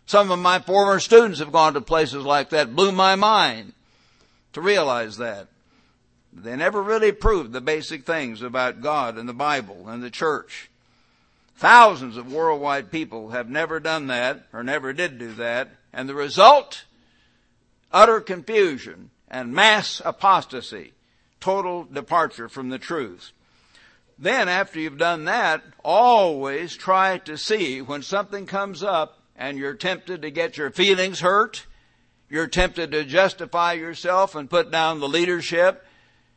[0.06, 2.76] Some of my former students have gone to places like that.
[2.76, 3.74] Blew my mind
[4.54, 5.48] to realize that.
[6.34, 10.70] They never really proved the basic things about God and the Bible and the church.
[11.58, 15.70] Thousands of worldwide people have never done that or never did do that.
[15.94, 16.86] And the result?
[17.94, 20.94] Utter confusion and mass apostasy.
[21.40, 23.32] Total departure from the truth.
[24.18, 29.74] Then after you've done that, always try to see when something comes up and you're
[29.74, 31.66] tempted to get your feelings hurt
[32.32, 35.86] you're tempted to justify yourself and put down the leadership.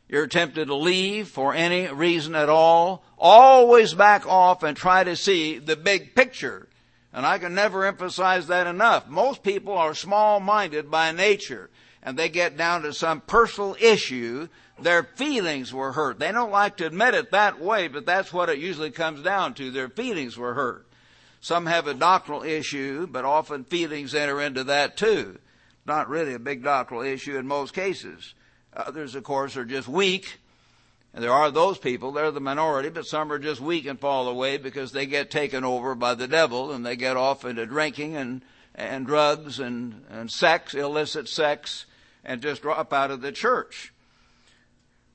[0.09, 3.01] You're tempted to leave for any reason at all.
[3.17, 6.67] Always back off and try to see the big picture
[7.15, 9.07] And I can never emphasize that enough.
[9.07, 11.69] Most people are small-minded by nature
[12.03, 16.19] and they get down to some personal issue, their feelings were hurt.
[16.19, 19.53] They don't like to admit it that way, but that's what it usually comes down
[19.55, 19.71] to.
[19.71, 20.85] Their feelings were hurt.
[21.39, 25.39] Some have a doctrinal issue, but often feelings enter into that too.
[25.85, 28.33] Not really a big doctrinal issue in most cases.
[28.73, 30.39] Others, of course, are just weak
[31.15, 34.27] and there are those people, they're the minority, but some are just weak and fall
[34.27, 38.17] away because they get taken over by the devil and they get off into drinking
[38.17, 38.41] and,
[38.75, 41.85] and drugs and, and sex, illicit sex,
[42.25, 43.93] and just drop out of the church.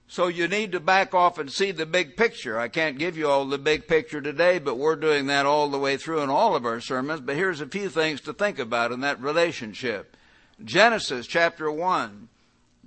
[0.09, 2.59] So you need to back off and see the big picture.
[2.59, 5.79] I can't give you all the big picture today, but we're doing that all the
[5.79, 7.21] way through in all of our sermons.
[7.21, 10.17] But here's a few things to think about in that relationship.
[10.65, 12.29] Genesis chapter 1.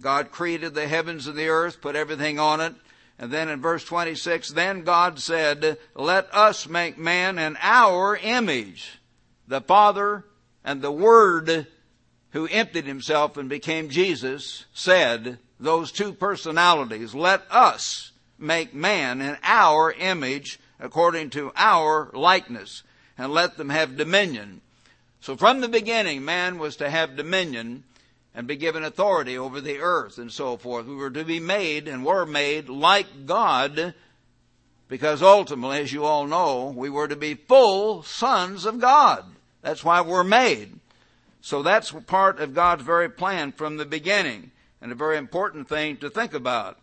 [0.01, 2.73] God created the heavens and the earth, put everything on it,
[3.23, 8.99] and then in verse 26, then God said, let us make man in our image.
[9.47, 10.25] The Father
[10.61, 11.67] and the Word
[12.31, 19.37] who emptied himself and became Jesus said, those two personalities, let us make man in
[19.41, 22.83] our image according to our likeness
[23.17, 24.59] and let them have dominion.
[25.21, 27.85] So from the beginning, man was to have dominion
[28.35, 30.85] and be given authority over the earth and so forth.
[30.85, 33.93] We were to be made and were made like God
[34.87, 39.25] because ultimately, as you all know, we were to be full sons of God.
[39.61, 40.79] That's why we're made.
[41.41, 45.97] So that's part of God's very plan from the beginning and a very important thing
[45.97, 46.79] to think about.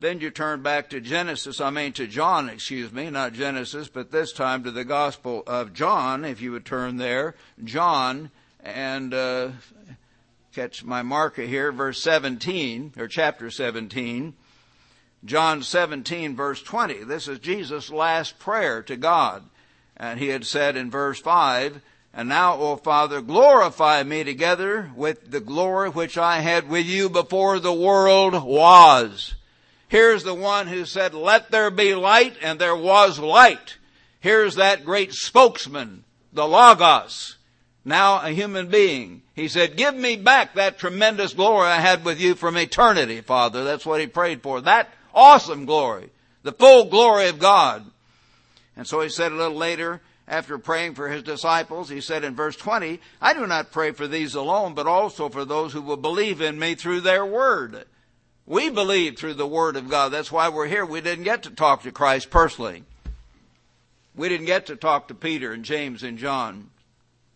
[0.00, 4.10] Then you turn back to Genesis, I mean to John, excuse me, not Genesis, but
[4.10, 7.34] this time to the Gospel of John, if you would turn there.
[7.62, 8.30] John,
[8.64, 9.50] and uh,
[10.54, 14.34] catch my marker here, verse 17, or chapter 17.
[15.24, 17.04] John 17 verse 20.
[17.04, 19.44] This is Jesus' last prayer to God.
[19.96, 21.82] And he had said in verse 5,
[22.14, 27.10] And now, O Father, glorify me together with the glory which I had with you
[27.10, 29.34] before the world was.
[29.88, 33.76] Here's the one who said, let there be light, and there was light.
[34.20, 37.36] Here's that great spokesman, the Logos,
[37.84, 39.22] now a human being.
[39.34, 43.64] He said, give me back that tremendous glory I had with you from eternity, Father.
[43.64, 44.60] That's what he prayed for.
[44.60, 46.10] That awesome glory.
[46.42, 47.84] The full glory of God.
[48.76, 52.36] And so he said a little later, after praying for his disciples, he said in
[52.36, 55.96] verse 20, I do not pray for these alone, but also for those who will
[55.96, 57.84] believe in me through their word.
[58.46, 60.10] We believe through the word of God.
[60.10, 60.84] That's why we're here.
[60.84, 62.84] We didn't get to talk to Christ personally.
[64.14, 66.70] We didn't get to talk to Peter and James and John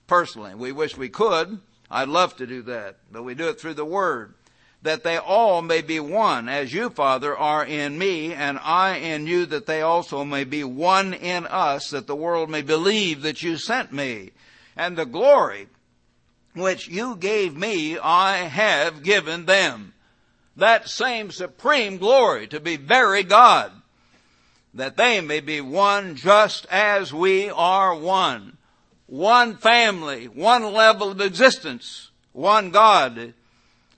[0.06, 0.54] personally.
[0.54, 1.60] We wish we could.
[1.90, 4.34] I'd love to do that, but we do it through the Word.
[4.82, 9.26] That they all may be one, as you, Father, are in me, and I in
[9.26, 13.42] you, that they also may be one in us, that the world may believe that
[13.42, 14.32] you sent me.
[14.76, 15.68] And the glory
[16.54, 19.94] which you gave me, I have given them.
[20.56, 23.72] That same supreme glory to be very God,
[24.74, 28.58] that they may be one just as we are one
[29.06, 33.34] one family, one level of existence, one God.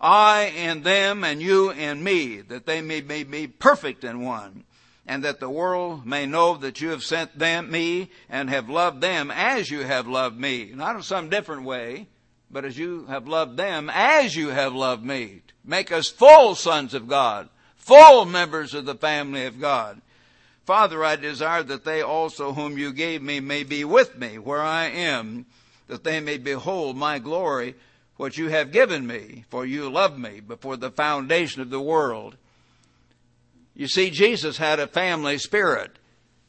[0.01, 4.65] I and them and you and me, that they may be perfect in one,
[5.07, 9.01] and that the world may know that you have sent them, me, and have loved
[9.01, 10.73] them as you have loved me.
[10.75, 12.09] Not in some different way,
[12.51, 15.43] but as you have loved them as you have loved me.
[15.65, 20.01] Make us full sons of God, full members of the family of God.
[20.67, 24.61] Father, I desire that they also whom you gave me may be with me where
[24.61, 25.47] I am,
[25.87, 27.77] that they may behold my glory,
[28.17, 32.37] which you have given me, for you loved me before the foundation of the world.
[33.77, 35.93] You see, Jesus had a family spirit.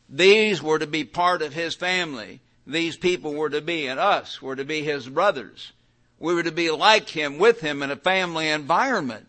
[0.10, 2.40] These were to be part of his family.
[2.66, 5.74] These people were to be, and us were to be his brothers.
[6.18, 9.27] We were to be like him, with him in a family environment.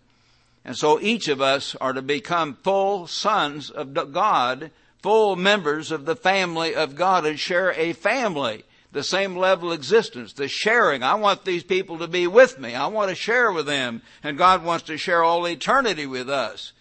[0.69, 6.05] And so each of us are to become full sons of God, full members of
[6.05, 11.03] the family of God and share a family, the same level existence, the sharing.
[11.03, 12.75] I want these people to be with me.
[12.75, 14.03] I want to share with them.
[14.23, 16.75] And God wants to share all eternity with us.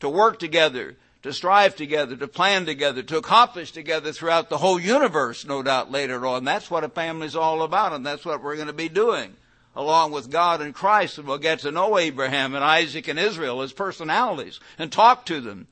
[0.00, 4.80] To work together, to strive together, to plan together, to accomplish together throughout the whole
[4.80, 6.42] universe, no doubt later on.
[6.42, 9.36] That's what a family is all about, and that's what we're going to be doing
[9.78, 13.62] along with God and Christ, and we'll get to know Abraham and Isaac and Israel
[13.62, 15.68] as personalities and talk to them.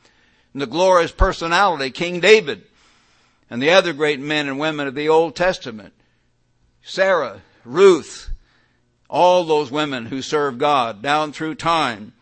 [0.52, 2.62] And the glorious personality, King David,
[3.50, 5.92] and the other great men and women of the Old Testament,
[6.82, 8.30] Sarah, Ruth,
[9.10, 12.12] all those women who serve God down through time.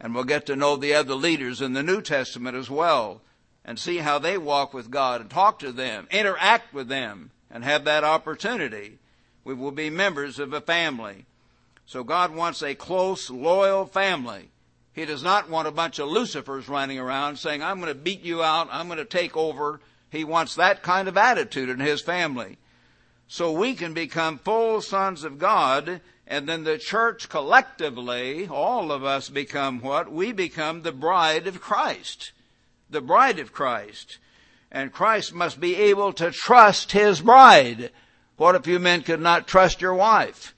[0.00, 3.20] And we'll get to know the other leaders in the New Testament as well
[3.66, 7.64] and see how they walk with God and talk to them, interact with them, and
[7.64, 8.98] have that opportunity.
[9.46, 11.24] We will be members of a family.
[11.86, 14.50] So God wants a close, loyal family.
[14.92, 18.22] He does not want a bunch of Lucifers running around saying, I'm going to beat
[18.22, 19.80] you out, I'm going to take over.
[20.10, 22.58] He wants that kind of attitude in his family.
[23.28, 29.04] So we can become full sons of God, and then the church collectively, all of
[29.04, 30.10] us become what?
[30.10, 32.32] We become the bride of Christ.
[32.90, 34.18] The bride of Christ.
[34.72, 37.92] And Christ must be able to trust his bride.
[38.36, 40.54] What if you men could not trust your wife?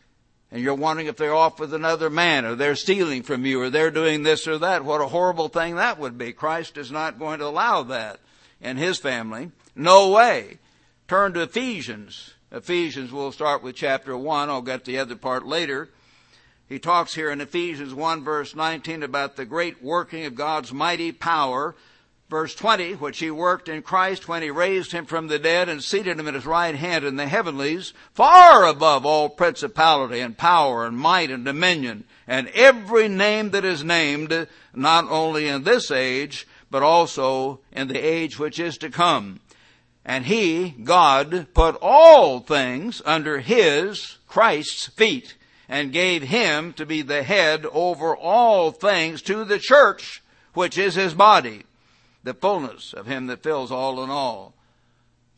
[0.51, 3.71] And you're wondering if they're off with another man, or they're stealing from you, or
[3.71, 4.85] they're doing this or that.
[4.85, 6.33] What a horrible thing that would be.
[6.33, 8.19] Christ is not going to allow that
[8.61, 9.51] in his family.
[9.77, 10.59] No way.
[11.07, 12.35] Turn to Ephesians.
[12.51, 14.49] Ephesians, we'll start with chapter 1.
[14.49, 15.91] I'll get the other part later.
[16.69, 21.13] He talks here in Ephesians 1 verse 19 about the great working of God's mighty
[21.13, 21.75] power
[22.29, 25.83] Verse 20, which he worked in Christ when he raised him from the dead and
[25.83, 30.85] seated him at his right hand in the heavenlies, far above all principality and power
[30.85, 36.47] and might and dominion, and every name that is named, not only in this age,
[36.71, 39.41] but also in the age which is to come.
[40.05, 45.35] And he, God, put all things under his, Christ's feet,
[45.67, 50.23] and gave him to be the head over all things to the church,
[50.53, 51.65] which is his body
[52.29, 54.55] the fullness of Him that fills all in all.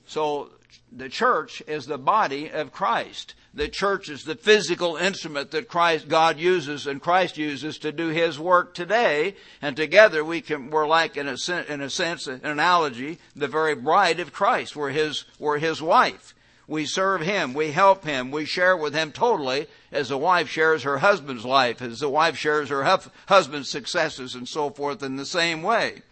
[0.07, 0.51] So
[0.91, 3.35] the church is the body of Christ.
[3.55, 8.09] The church is the physical instrument that Christ, God uses and Christ uses to do
[8.09, 9.37] His work today.
[9.63, 11.37] And together we can, we're like in a,
[11.69, 14.75] in a sense, an analogy, the very bride of Christ.
[14.75, 16.35] We're His, we're His wife.
[16.67, 17.55] We serve Him.
[17.55, 18.33] We help Him.
[18.33, 22.37] We share with Him totally as a wife shares her husband's life, as the wife
[22.37, 26.03] shares her husband's successes and so forth in the same way.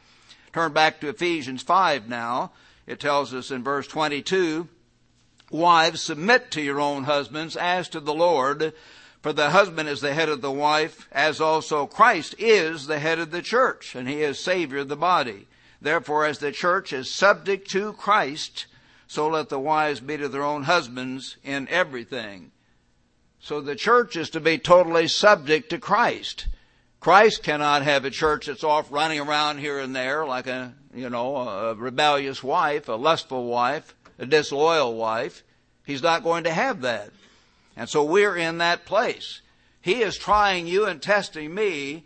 [0.58, 2.50] Turn back to Ephesians 5 now.
[2.84, 4.66] It tells us in verse 22,
[5.52, 8.72] Wives, submit to your own husbands as to the Lord,
[9.22, 13.20] for the husband is the head of the wife, as also Christ is the head
[13.20, 15.46] of the church, and he is Savior of the body.
[15.80, 18.66] Therefore, as the church is subject to Christ,
[19.06, 22.50] so let the wives be to their own husbands in everything.
[23.38, 26.48] So the church is to be totally subject to Christ.
[27.08, 31.08] Christ cannot have a church that's off running around here and there like a, you
[31.08, 35.42] know, a rebellious wife, a lustful wife, a disloyal wife.
[35.86, 37.08] He's not going to have that.
[37.78, 39.40] And so we're in that place.
[39.80, 42.04] He is trying you and testing me,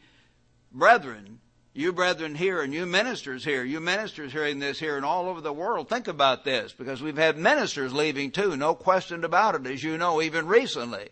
[0.70, 1.40] brethren,
[1.74, 5.40] you brethren here and you ministers here, you ministers hearing this here and all over
[5.40, 5.88] the world.
[5.88, 9.98] Think about this because we've had ministers leaving too, no question about it, as you
[9.98, 11.09] know, even recently.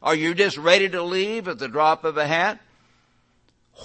[0.00, 2.60] Are you just ready to leave at the drop of a hat?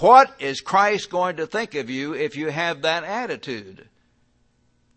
[0.01, 3.87] What is Christ going to think of you if you have that attitude?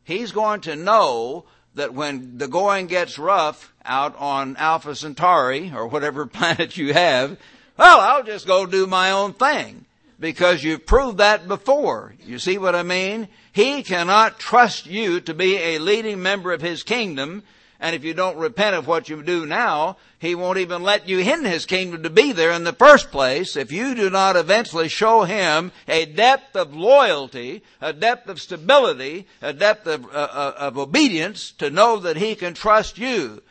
[0.03, 1.45] He's going to know
[1.75, 7.39] that when the going gets rough out on Alpha Centauri or whatever planet you have,
[7.77, 9.85] well, I'll just go do my own thing
[10.19, 12.15] because you've proved that before.
[12.25, 13.29] You see what I mean?
[13.53, 17.43] He cannot trust you to be a leading member of His kingdom
[17.85, 21.19] and if you don't repent of what you do now, He won't even let you
[21.19, 24.89] in His kingdom to be there in the first place if you do not eventually
[24.89, 30.55] show Him a depth of loyalty, a depth of stability, a depth of, uh, uh,
[30.57, 33.43] of obedience to know that He can trust you.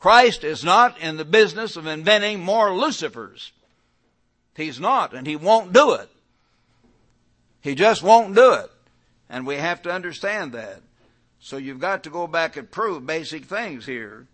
[0.00, 3.52] Christ is not in the business of inventing more Lucifers.
[4.56, 6.10] He's not, and He won't do it.
[7.60, 8.70] He just won't do it.
[9.30, 10.82] And we have to understand that.
[11.46, 14.26] So you've got to go back and prove basic things here.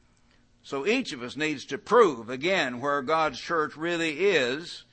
[0.62, 4.84] So each of us needs to prove again where God's church really is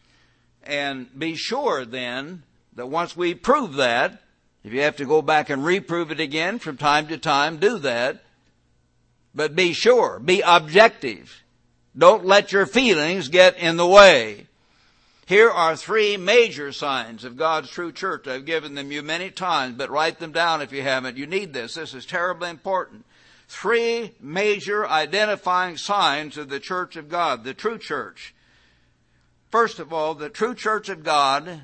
[0.61, 2.43] and be sure then
[2.75, 4.21] that once we prove that,
[4.65, 7.77] if you have to go back and reprove it again from time to time, do
[7.77, 8.21] that.
[9.33, 11.41] But be sure, be objective.
[11.97, 14.48] Don't let your feelings get in the way.
[15.29, 18.25] Here are three major signs of God's true church.
[18.25, 21.17] I've given them you many times, but write them down if you haven't.
[21.17, 21.75] You need this.
[21.75, 23.05] This is terribly important.
[23.47, 28.33] Three major identifying signs of the church of God, the true church.
[29.51, 31.61] First of all, the true church of God,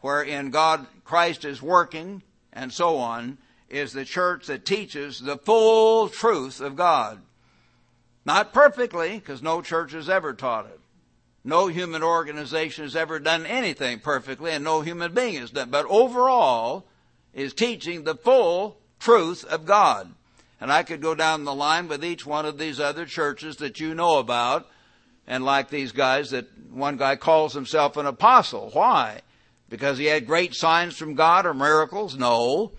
[0.00, 2.22] wherein God, Christ is working,
[2.52, 3.38] and so on,
[3.68, 7.22] is the church that teaches the full truth of God.
[8.24, 10.78] Not perfectly, because no church has ever taught it.
[11.46, 15.70] No human organization has ever done anything perfectly and no human being has done.
[15.70, 16.86] But overall
[17.32, 20.12] is teaching the full truth of God.
[20.60, 23.78] And I could go down the line with each one of these other churches that
[23.78, 24.66] you know about.
[25.24, 28.70] And like these guys that one guy calls himself an apostle.
[28.72, 29.20] Why?
[29.68, 32.16] Because he had great signs from God or miracles?
[32.16, 32.72] No.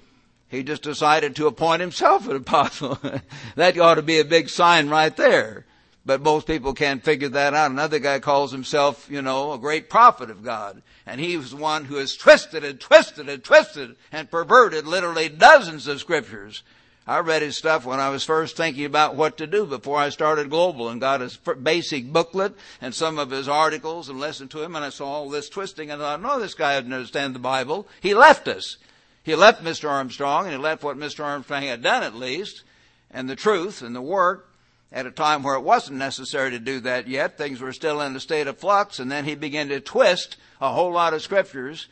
[0.49, 2.99] He just decided to appoint himself an apostle.
[3.55, 5.66] that ought to be a big sign right there.
[6.07, 7.69] But most people can't figure that out.
[7.69, 10.81] Another guy calls himself, you know, a great prophet of God.
[11.05, 15.85] And he was one who has twisted and twisted and twisted and perverted literally dozens
[15.85, 16.63] of scriptures.
[17.05, 20.07] I read his stuff when I was first thinking about what to do before I
[20.07, 24.63] started Global and got his basic booklet and some of his articles and listened to
[24.63, 27.35] him and I saw all this twisting and I thought, no, this guy doesn't understand
[27.35, 27.85] the Bible.
[27.99, 28.77] He left us.
[29.23, 29.89] He left Mr.
[29.89, 31.25] Armstrong and he left what Mr.
[31.25, 32.63] Armstrong had done at least
[33.11, 34.46] and the truth and the work
[34.91, 37.37] at a time where it wasn't necessary to do that yet.
[37.37, 40.71] Things were still in a state of flux, and then he began to twist a
[40.71, 41.87] whole lot of scriptures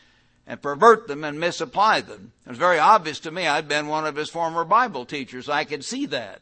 [0.48, 2.32] and pervert them and misapply them.
[2.46, 3.48] It was very obvious to me.
[3.48, 5.50] I'd been one of his former Bible teachers.
[5.50, 6.42] I could see that.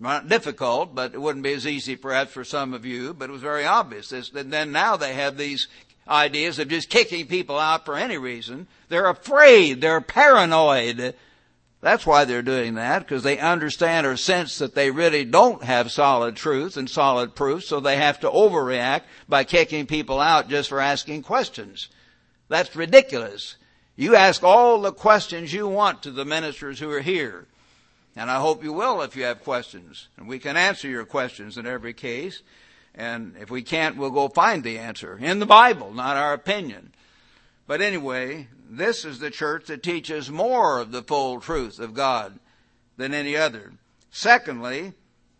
[0.00, 3.32] Not difficult, but it wouldn't be as easy perhaps for some of you, but it
[3.32, 4.10] was very obvious.
[4.10, 5.68] And then now they have these
[6.08, 8.66] ideas of just kicking people out for any reason.
[8.88, 9.80] They're afraid.
[9.80, 11.14] They're paranoid
[11.82, 15.90] that's why they're doing that, because they understand or sense that they really don't have
[15.90, 20.68] solid truth and solid proof, so they have to overreact by kicking people out just
[20.68, 21.88] for asking questions.
[22.48, 23.56] That's ridiculous.
[23.96, 27.46] You ask all the questions you want to the ministers who are here.
[28.14, 30.08] And I hope you will if you have questions.
[30.16, 32.42] And we can answer your questions in every case.
[32.94, 36.92] And if we can't, we'll go find the answer in the Bible, not our opinion.
[37.66, 38.48] But anyway,
[38.78, 42.38] this is the church that teaches more of the full truth of God
[42.96, 43.72] than any other.
[44.10, 44.94] Secondly,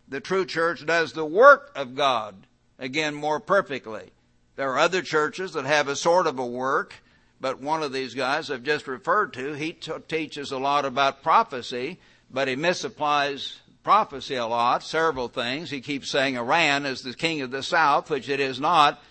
[0.07, 2.35] the true church does the work of God,
[2.77, 4.11] again, more perfectly.
[4.55, 6.93] There are other churches that have a sort of a work,
[7.41, 11.23] but one of these guys I've just referred to, he t- teaches a lot about
[11.23, 15.71] prophecy, but he misapplies prophecy a lot, several things.
[15.71, 19.01] He keeps saying Iran is the king of the south, which it is not.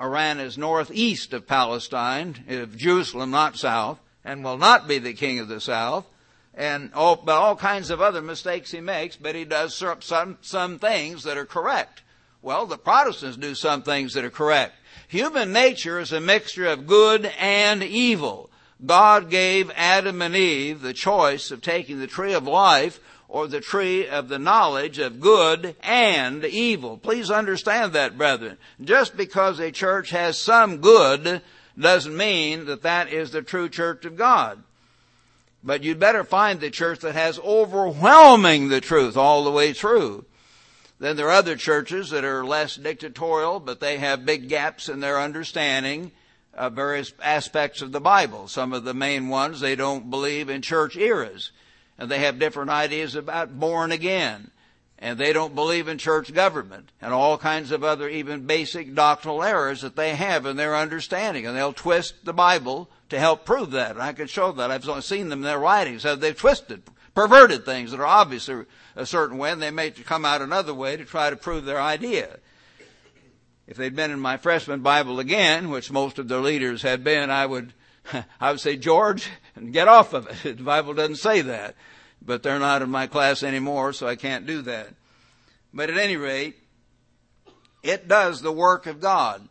[0.00, 5.38] Iran is northeast of Palestine, of Jerusalem, not south, and will not be the king
[5.38, 6.06] of the south.
[6.54, 10.38] And all, but all kinds of other mistakes he makes, but he does some, some,
[10.40, 12.02] some things that are correct.
[12.42, 14.74] Well, the Protestants do some things that are correct.
[15.08, 18.50] Human nature is a mixture of good and evil.
[18.84, 22.98] God gave Adam and Eve the choice of taking the tree of life
[23.30, 26.98] or the tree of the knowledge of good and evil.
[26.98, 28.58] Please understand that, brethren.
[28.82, 31.40] Just because a church has some good
[31.78, 34.62] doesn't mean that that is the true church of God.
[35.62, 40.24] But you'd better find the church that has overwhelming the truth all the way through.
[40.98, 45.00] Then there are other churches that are less dictatorial, but they have big gaps in
[45.00, 46.10] their understanding
[46.52, 48.48] of various aspects of the Bible.
[48.48, 51.52] Some of the main ones, they don't believe in church eras
[52.00, 54.50] and they have different ideas about born again.
[54.98, 59.42] And they don't believe in church government and all kinds of other even basic doctrinal
[59.42, 61.46] errors that they have in their understanding.
[61.46, 63.92] And they'll twist the Bible to help prove that.
[63.92, 64.70] And I can show that.
[64.70, 66.82] I've seen them in their writings how they've twisted,
[67.14, 68.64] perverted things that are obviously
[68.96, 71.80] a certain way and they may come out another way to try to prove their
[71.80, 72.38] idea.
[73.66, 77.30] If they'd been in my freshman Bible again, which most of their leaders had been,
[77.30, 77.72] I would
[78.40, 79.28] I would say, George,
[79.70, 80.56] get off of it.
[80.56, 81.74] The Bible doesn't say that.
[82.22, 84.88] But they're not in my class anymore, so I can't do that.
[85.72, 86.56] But at any rate,
[87.82, 89.48] it does the work of God.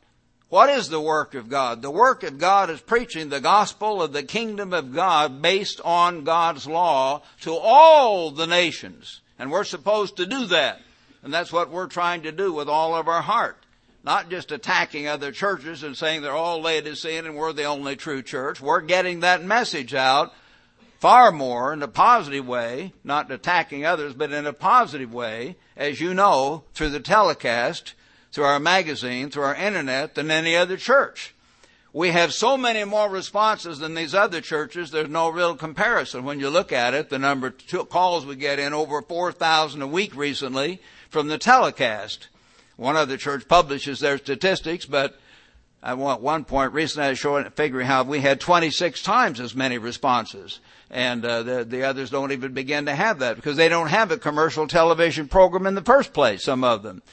[0.50, 1.82] What is the work of God?
[1.82, 6.24] The work of God is preaching the gospel of the kingdom of God based on
[6.24, 9.22] God's law to all the nations.
[9.38, 10.82] And we're supposed to do that.
[11.24, 13.59] And that's what we're trying to do with all of our heart
[14.04, 18.22] not just attacking other churches and saying they're all Laodicean and we're the only true
[18.22, 18.62] church.
[18.62, 20.34] We're getting that message out
[21.00, 26.02] far more in a positive way, not attacking others, but in a positive way, as
[26.02, 27.94] you know, through the telecast,
[28.32, 31.34] through our magazine, through our internet, than any other church.
[31.92, 36.24] We have so many more responses than these other churches, there's no real comparison.
[36.24, 39.88] When you look at it, the number of calls we get in, over 4,000 a
[39.88, 42.28] week recently, from the telecast.
[42.80, 45.20] One other church publishes their statistics, but
[45.84, 49.78] at one point recently I was showing, figuring how we had 26 times as many
[49.78, 50.62] responses.
[50.90, 54.12] And uh, the, the others don't even begin to have that because they don't have
[54.12, 57.04] a commercial television program in the first place, some of them.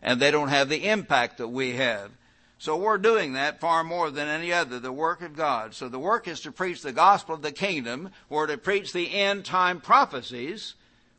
[0.00, 2.12] And they don't have the impact that we have.
[2.58, 5.74] So we're doing that far more than any other, the work of God.
[5.74, 8.10] So the work is to preach the gospel of the kingdom.
[8.28, 10.74] We're to preach the end time prophecies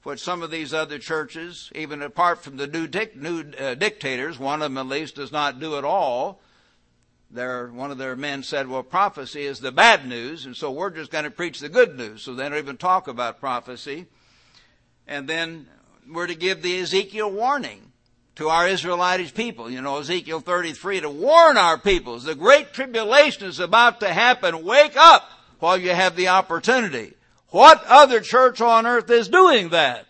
[0.07, 4.39] what some of these other churches, even apart from the new, dic- new uh, dictators,
[4.39, 6.39] one of them at least does not do at all.
[7.29, 10.91] Their, one of their men said, well, prophecy is the bad news, and so we're
[10.91, 12.21] just going to preach the good news.
[12.21, 14.05] So they don't even talk about prophecy.
[15.09, 15.67] And then
[16.09, 17.91] we're to give the Ezekiel warning
[18.35, 19.69] to our Israelitish people.
[19.69, 22.23] You know, Ezekiel 33 to warn our peoples.
[22.23, 24.63] The great tribulation is about to happen.
[24.63, 25.29] Wake up
[25.59, 27.16] while you have the opportunity.
[27.49, 30.05] What other church on earth is doing that?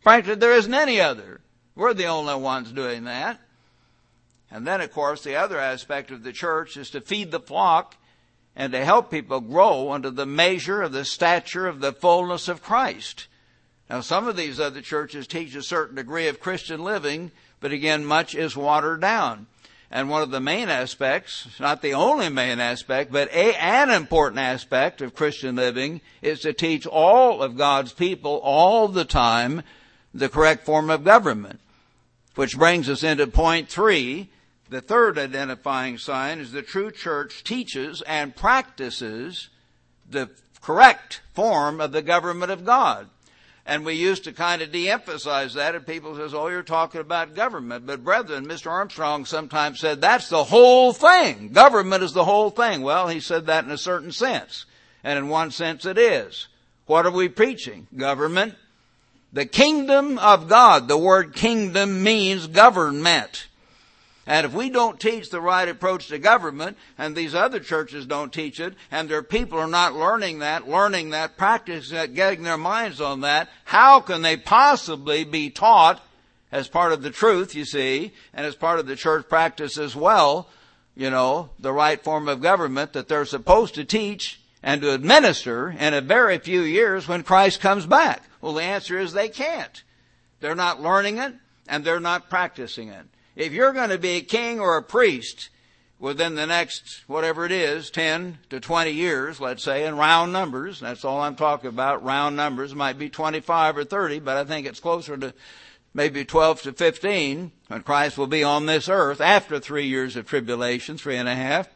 [0.00, 1.40] Frankly, there isn't any other.
[1.74, 3.40] We're the only ones doing that.
[4.50, 7.96] And then, of course, the other aspect of the church is to feed the flock
[8.56, 12.62] and to help people grow under the measure of the stature of the fullness of
[12.62, 13.28] Christ.
[13.88, 18.04] Now, some of these other churches teach a certain degree of Christian living, but again,
[18.04, 19.46] much is watered down.
[19.90, 24.38] And one of the main aspects, not the only main aspect, but a, an important
[24.38, 29.62] aspect of Christian living is to teach all of God's people all the time
[30.12, 31.60] the correct form of government.
[32.34, 34.30] Which brings us into point three.
[34.68, 39.48] The third identifying sign is the true church teaches and practices
[40.08, 40.28] the
[40.60, 43.08] correct form of the government of God.
[43.68, 47.34] And we used to kind of de-emphasize that, and people says, "Oh, you're talking about
[47.34, 48.70] government." But brethren, Mr.
[48.70, 51.50] Armstrong sometimes said that's the whole thing.
[51.50, 52.80] Government is the whole thing.
[52.80, 54.64] Well, he said that in a certain sense,
[55.04, 56.48] and in one sense, it is.
[56.86, 57.88] What are we preaching?
[57.94, 58.54] Government.
[59.34, 60.88] The kingdom of God.
[60.88, 63.48] The word kingdom means government.
[64.28, 68.30] And if we don't teach the right approach to government, and these other churches don't
[68.30, 72.58] teach it, and their people are not learning that, learning that, practicing that, getting their
[72.58, 76.02] minds on that, how can they possibly be taught
[76.52, 79.96] as part of the truth, you see, and as part of the church practice as
[79.96, 80.50] well,
[80.94, 85.70] you know, the right form of government that they're supposed to teach and to administer
[85.70, 88.24] in a very few years when Christ comes back?
[88.42, 89.82] Well, the answer is they can't.
[90.40, 91.34] They're not learning it
[91.66, 93.06] and they're not practicing it.
[93.38, 95.50] If you're going to be a king or a priest
[96.00, 100.80] within the next, whatever it is, 10 to 20 years, let's say, in round numbers,
[100.80, 104.66] that's all I'm talking about, round numbers, might be 25 or 30, but I think
[104.66, 105.32] it's closer to
[105.94, 110.26] maybe 12 to 15 when Christ will be on this earth after three years of
[110.26, 111.68] tribulation, three and a half.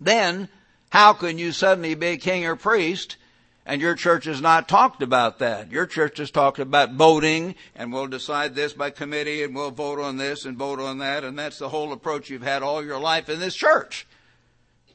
[0.00, 0.48] Then,
[0.90, 3.18] how can you suddenly be a king or priest
[3.66, 5.70] and your church has not talked about that.
[5.70, 9.98] Your church has talked about voting, and we'll decide this by committee, and we'll vote
[9.98, 12.98] on this and vote on that, and that's the whole approach you've had all your
[12.98, 14.06] life in this church.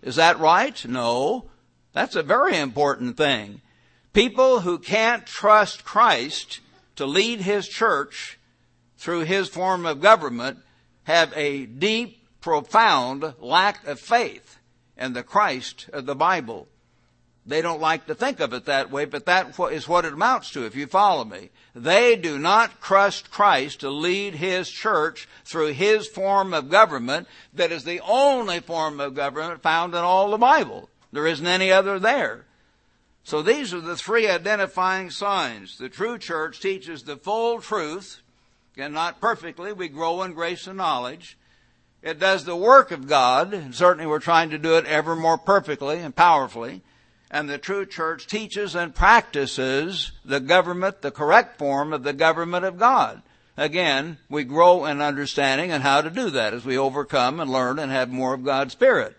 [0.01, 0.86] Is that right?
[0.86, 1.49] No.
[1.93, 3.61] That's a very important thing.
[4.13, 6.59] People who can't trust Christ
[6.95, 8.39] to lead His church
[8.97, 10.59] through His form of government
[11.03, 14.59] have a deep, profound lack of faith
[14.95, 16.67] in the Christ of the Bible.
[17.45, 20.51] They don't like to think of it that way, but that is what it amounts
[20.51, 21.49] to, if you follow me.
[21.73, 27.71] They do not trust Christ to lead His church through His form of government that
[27.71, 30.89] is the only form of government found in all the Bible.
[31.11, 32.45] There isn't any other there.
[33.23, 35.77] So these are the three identifying signs.
[35.77, 38.21] The true church teaches the full truth,
[38.77, 39.73] and not perfectly.
[39.73, 41.37] We grow in grace and knowledge.
[42.01, 45.37] It does the work of God, and certainly we're trying to do it ever more
[45.37, 46.81] perfectly and powerfully
[47.32, 52.65] and the true church teaches and practices the government, the correct form of the government
[52.65, 53.21] of God.
[53.55, 57.77] Again, we grow in understanding and how to do that as we overcome and learn
[57.77, 59.17] and have more of God's Spirit.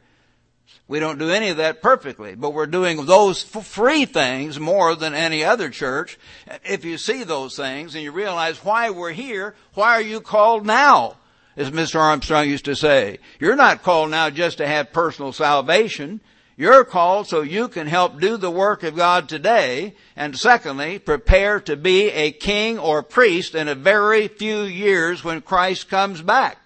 [0.88, 5.14] We don't do any of that perfectly, but we're doing those three things more than
[5.14, 6.18] any other church.
[6.64, 10.66] If you see those things and you realize why we're here, why are you called
[10.66, 11.16] now?
[11.56, 12.00] As Mr.
[12.00, 16.20] Armstrong used to say, you're not called now just to have personal salvation.
[16.61, 19.94] You're called so you can help do the work of God today.
[20.14, 25.40] And secondly, prepare to be a king or priest in a very few years when
[25.40, 26.58] Christ comes back.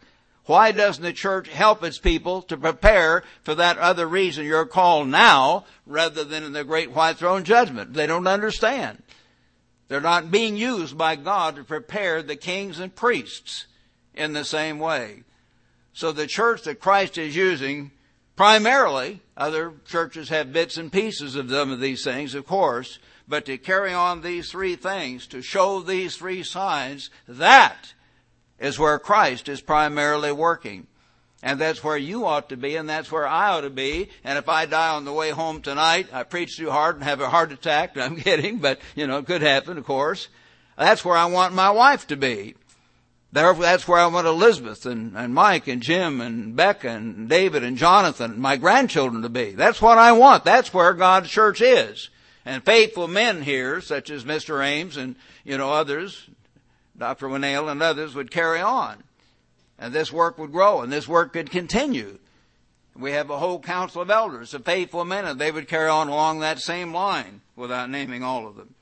[0.47, 5.07] Why doesn't the church help its people to prepare for that other reason you're called
[5.07, 7.95] now rather than in the great white throne judgment?
[7.95, 9.01] They don't understand.
[9.87, 13.67] They're not being used by God to prepare the kings and priests
[14.13, 15.23] in the same way.
[15.93, 17.93] So the church that Christ is using
[18.37, 23.47] Primarily, other churches have bits and pieces of some of these things, of course, but
[23.47, 27.95] to carry on these three things, to show these three signs, that
[28.59, 30.87] is where Christ is primarily working.
[31.43, 34.09] And that's where you ought to be, and that's where I ought to be.
[34.23, 37.21] And if I die on the way home tonight, I preach too hard and have
[37.21, 40.29] a heart attack, I'm kidding, but, you know, it could happen, of course.
[40.79, 42.55] That's where I want my wife to be.
[43.35, 47.65] Therefore that's where I want Elizabeth and, and Mike and Jim and Becca and David
[47.65, 49.51] and Jonathan and my grandchildren to be.
[49.51, 50.45] That's what I want.
[50.45, 52.11] That's where God's church is.
[52.45, 54.65] And faithful men here, such as Mr.
[54.65, 56.31] Ames and, you know, others,
[56.97, 57.27] Dr.
[57.27, 59.03] Winnail and others would carry on.
[59.81, 62.21] And this work would grow and this work could continue.
[62.95, 66.07] We have a whole council of elders of faithful men and they would carry on
[66.07, 68.77] along that same line without naming all of them.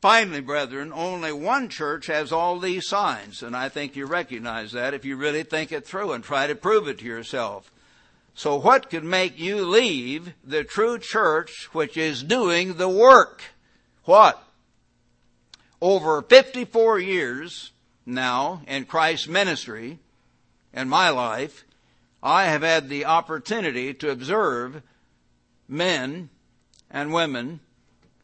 [0.00, 4.94] Finally, brethren, only one church has all these signs, and I think you recognize that
[4.94, 7.72] if you really think it through and try to prove it to yourself.
[8.34, 13.42] So what could make you leave the true church which is doing the work?
[14.04, 14.42] What?
[15.80, 17.72] Over 54 years
[18.04, 19.98] now in Christ's ministry,
[20.74, 21.64] in my life,
[22.22, 24.82] I have had the opportunity to observe
[25.66, 26.28] men
[26.90, 27.60] and women,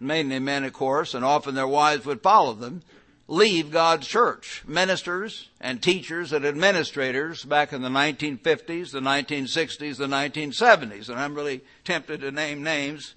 [0.03, 2.83] mainly men of course, and often their wives would follow them,
[3.29, 4.63] leave God's church.
[4.67, 11.09] Ministers and teachers and administrators back in the 1950s, the 1960s, the 1970s.
[11.09, 13.15] And I'm really tempted to name names.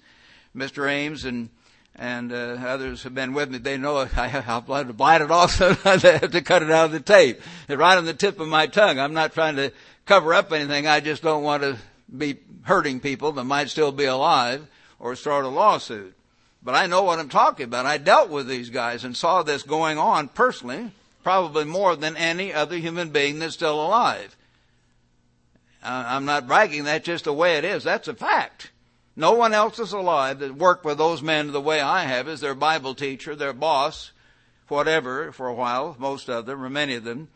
[0.56, 0.90] Mr.
[0.90, 1.50] Ames and
[1.98, 3.58] and uh, others have been with me.
[3.58, 5.50] They know I, have to bite it off.
[5.56, 7.40] So I have to cut it out of the tape.
[7.68, 8.98] It's right on the tip of my tongue.
[8.98, 9.72] I'm not trying to
[10.04, 10.86] cover up anything.
[10.86, 11.78] I just don't want to
[12.14, 14.66] be hurting people that might still be alive
[14.98, 16.15] or start a lawsuit.
[16.66, 17.86] But I know what I'm talking about.
[17.86, 20.90] I dealt with these guys and saw this going on personally,
[21.22, 24.36] probably more than any other human being that's still alive.
[25.80, 27.84] I'm not bragging, that's just the way it is.
[27.84, 28.72] That's a fact.
[29.14, 32.40] No one else is alive that worked with those men the way I have as
[32.40, 34.10] their Bible teacher, their boss,
[34.66, 37.28] whatever, for a while, most of them, or many of them,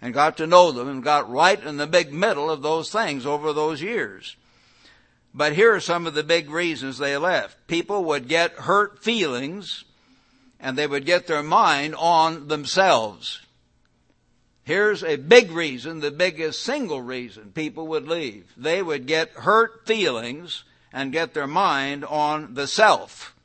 [0.00, 3.26] and got to know them and got right in the big middle of those things
[3.26, 4.36] over those years.
[5.38, 7.68] But here are some of the big reasons they left.
[7.68, 9.84] People would get hurt feelings
[10.58, 13.38] and they would get their mind on themselves.
[14.64, 18.52] Here's a big reason, the biggest single reason people would leave.
[18.56, 23.36] They would get hurt feelings and get their mind on the self.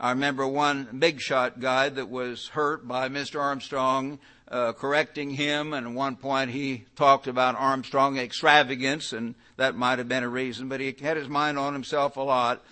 [0.00, 3.38] I remember one big shot guy that was hurt by Mr.
[3.38, 9.76] Armstrong uh, correcting him, and at one point he talked about Armstrong extravagance, and that
[9.76, 12.62] might have been a reason, but he had his mind on himself a lot.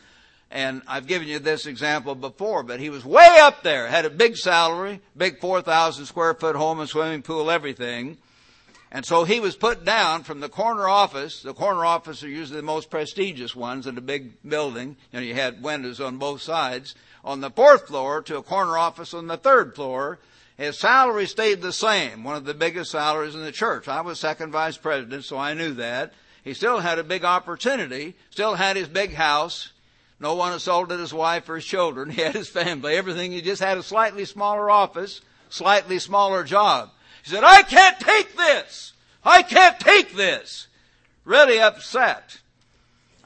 [0.51, 4.11] And I've given you this example before, but he was way up there, had a
[4.11, 8.19] big salary, big 4,000 square foot home and swimming pool, everything.
[8.95, 11.41] And so he was put down from the corner office.
[11.41, 14.97] The corner office are usually the most prestigious ones in a big building.
[15.11, 16.95] You know, you had windows on both sides.
[17.25, 20.19] On the fourth floor to a corner office on the third floor.
[20.59, 23.89] His salary stayed the same, one of the biggest salaries in the church.
[23.89, 26.13] I was second vice president, so I knew that.
[26.43, 29.73] He still had a big opportunity, still had his big house.
[30.19, 32.11] No one assaulted his wife or his children.
[32.13, 33.33] He had his family, everything.
[33.33, 35.21] He just had a slightly smaller office,
[35.51, 36.91] slightly smaller job.
[37.25, 38.93] He said, I can't take this.
[39.25, 40.67] I can't take this.
[41.25, 42.41] Really upset.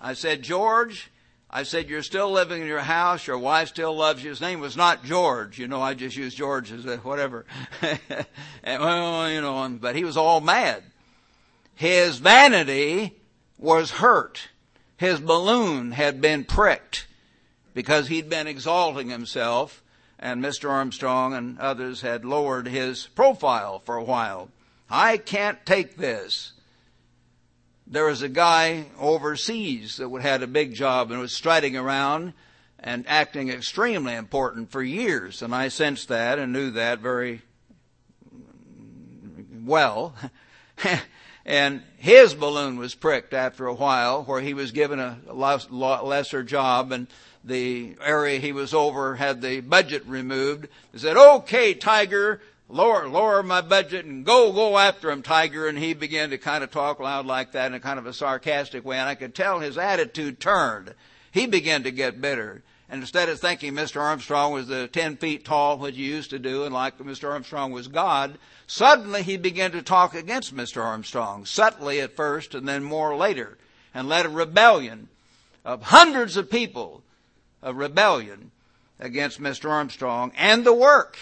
[0.01, 1.11] I said, George,
[1.49, 3.27] I said, you're still living in your house.
[3.27, 4.29] Your wife still loves you.
[4.29, 5.59] His name was not George.
[5.59, 7.47] You know, I just used George as a whatever.
[8.63, 10.83] and, well, you know, but he was all mad.
[11.77, 13.21] His vanity
[13.59, 14.49] was hurt.
[14.97, 17.07] His balloon had been pricked
[17.75, 19.83] because he'd been exalting himself
[20.19, 20.71] and Mr.
[20.71, 24.49] Armstrong and others had lowered his profile for a while.
[24.89, 26.53] I can't take this.
[27.87, 32.33] There was a guy overseas that had a big job and was striding around
[32.81, 37.43] and acting extremely important for years, and I sensed that and knew that very
[39.63, 40.15] well.
[41.47, 46.93] and his balloon was pricked after a while, where he was given a lesser job,
[46.93, 47.07] and
[47.45, 50.67] the area he was over had the budget removed.
[50.93, 55.69] They said, okay, Tiger, lower, lower my budget and go, go after him, Tiger.
[55.69, 58.13] And he began to kind of talk loud like that in a kind of a
[58.13, 58.99] sarcastic way.
[58.99, 60.95] And I could tell his attitude turned.
[61.31, 62.65] He began to get bitter.
[62.89, 64.01] And instead of thinking Mr.
[64.01, 67.31] Armstrong was the 10 feet tall, which he used to do, and like Mr.
[67.31, 70.83] Armstrong was God, suddenly he began to talk against Mr.
[70.83, 73.59] Armstrong, subtly at first and then more later,
[73.93, 75.09] and led a rebellion
[75.65, 77.03] of hundreds of people
[77.63, 78.53] a rebellion
[79.01, 79.69] against Mr.
[79.69, 81.19] Armstrong and the work.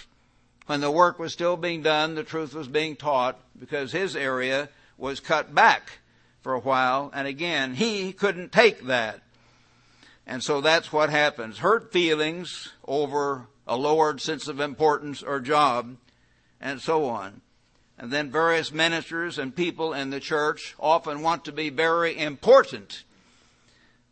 [0.67, 4.69] When the work was still being done, the truth was being taught because his area
[4.97, 5.99] was cut back
[6.43, 7.11] for a while.
[7.15, 9.21] And again, he couldn't take that.
[10.27, 11.59] And so that's what happens.
[11.59, 15.97] Hurt feelings over a lowered sense of importance or job
[16.61, 17.43] and so on.
[17.99, 23.05] And then various ministers and people in the church often want to be very important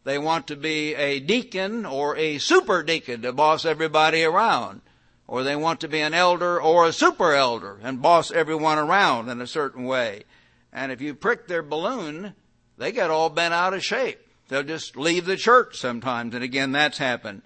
[0.04, 4.80] they want to be a deacon or a super deacon to boss everybody around.
[5.28, 9.28] Or they want to be an elder or a super elder and boss everyone around
[9.28, 10.24] in a certain way.
[10.72, 12.34] And if you prick their balloon,
[12.76, 14.21] they get all bent out of shape.
[14.52, 16.34] They'll just leave the church sometimes.
[16.34, 17.40] And again, that's happened.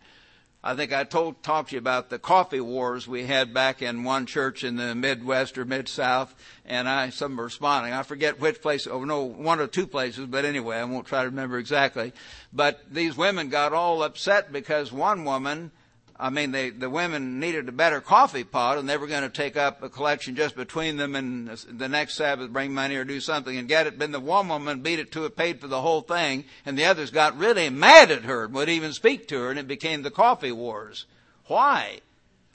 [0.64, 4.02] I think I told, talked to you about the coffee wars we had back in
[4.02, 6.34] one church in the Midwest or Mid South,
[6.64, 7.92] and I some were responding.
[7.92, 8.88] I forget which place.
[8.88, 12.12] Oh no, one or two places, but anyway, I won't try to remember exactly.
[12.52, 15.70] But these women got all upset because one woman
[16.18, 19.28] I mean, they, the women needed a better coffee pot, and they were going to
[19.28, 23.20] take up a collection just between them, and the next Sabbath bring money or do
[23.20, 23.98] something and get it.
[23.98, 26.86] But the one woman beat it to it, paid for the whole thing, and the
[26.86, 30.02] others got really mad at her and would even speak to her, and it became
[30.02, 31.04] the coffee wars.
[31.48, 32.00] Why?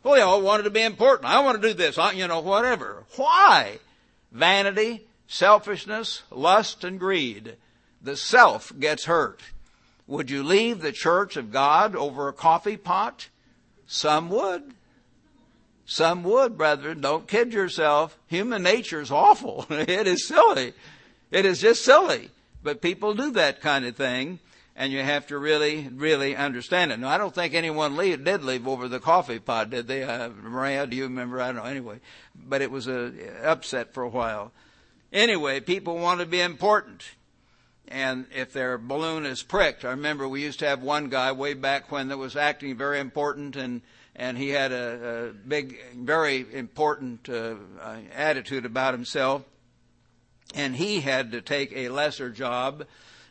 [0.04, 1.30] Well, they all wanted to be important.
[1.30, 3.04] I want to do this, you know, whatever.
[3.16, 3.78] Why?
[4.32, 7.58] Vanity, selfishness, lust, and greed.
[8.02, 9.42] The self gets hurt.
[10.08, 13.30] Would you leave the church of God over a coffee pot?
[13.92, 14.74] Some would.
[15.86, 17.02] Some would, brethren.
[17.02, 18.18] Don't kid yourself.
[18.28, 19.66] Human nature is awful.
[19.70, 20.74] it is silly.
[21.30, 22.30] It is just silly.
[22.64, 24.40] But people do that kind of thing,
[24.78, 27.00] and you have to really, really understand it.
[27.00, 30.04] Now, I don't think anyone leave, did leave over the coffee pot, did they?
[30.04, 31.42] Uh, Maria, do you remember?
[31.42, 31.64] I don't know.
[31.64, 32.00] Anyway,
[32.34, 33.12] but it was a
[33.44, 34.54] upset for a while.
[35.12, 37.04] Anyway, people want to be important
[37.92, 41.54] and if their balloon is pricked, I remember we used to have one guy way
[41.54, 43.82] back when that was acting very important, and
[44.16, 47.56] and he had a, a big, very important uh,
[48.14, 49.44] attitude about himself,
[50.54, 52.86] and he had to take a lesser job.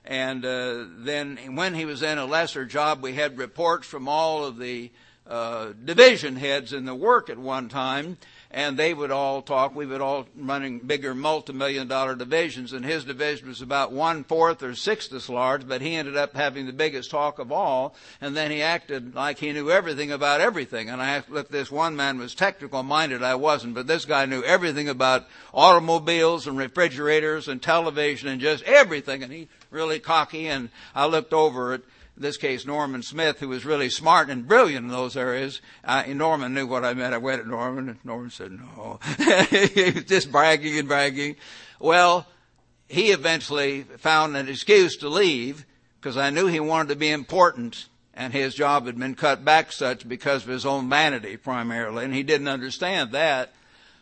[0.04, 4.44] And uh, then when he was in a lesser job, we had reports from all
[4.44, 4.90] of the
[5.26, 8.16] uh, division heads in the work at one time
[8.50, 9.74] and they would all talk.
[9.74, 14.62] We would all running bigger multi-million dollar divisions, and his division was about one fourth
[14.62, 18.36] or sixth as large, but he ended up having the biggest talk of all, and
[18.36, 20.90] then he acted like he knew everything about everything.
[20.90, 24.26] And I asked if this one man was technical minded, I wasn't, but this guy
[24.26, 30.48] knew everything about automobiles and refrigerators and television and just everything, and he really cocky,
[30.48, 31.82] and I looked over it
[32.20, 35.60] this case Norman Smith, who was really smart and brilliant in those areas.
[35.82, 37.14] Uh, Norman knew what I meant.
[37.14, 39.00] I went at Norman, and Norman said no.
[39.48, 41.36] he was just bragging and bragging.
[41.80, 42.26] Well,
[42.88, 45.64] he eventually found an excuse to leave
[46.00, 49.72] because I knew he wanted to be important and his job had been cut back
[49.72, 53.54] such because of his own vanity primarily, and he didn't understand that.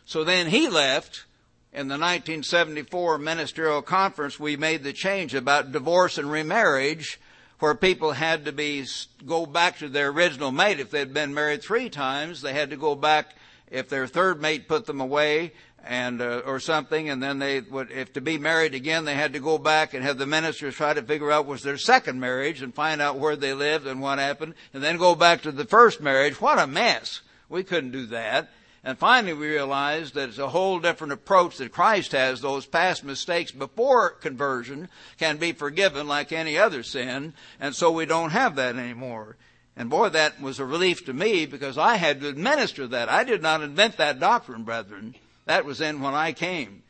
[0.05, 1.25] So then he left.
[1.71, 7.19] In the 1974 ministerial conference, we made the change about divorce and remarriage
[7.59, 8.85] where people had to be
[9.25, 10.79] go back to their original mate.
[10.79, 13.35] If they'd been married three times they had to go back
[13.69, 15.53] if their third mate put them away
[15.85, 19.33] and uh, or something and then they would if to be married again they had
[19.33, 22.61] to go back and have the ministers try to figure out was their second marriage
[22.61, 25.65] and find out where they lived and what happened and then go back to the
[25.65, 26.41] first marriage.
[26.41, 27.21] What a mess.
[27.47, 28.49] We couldn't do that
[28.83, 32.39] and finally, we realized that it's a whole different approach that Christ has.
[32.39, 38.05] Those past mistakes before conversion can be forgiven like any other sin, and so we
[38.05, 39.35] don't have that anymore.
[39.75, 43.09] And boy, that was a relief to me because I had to administer that.
[43.09, 45.15] I did not invent that doctrine, brethren.
[45.45, 46.83] That was in when I came.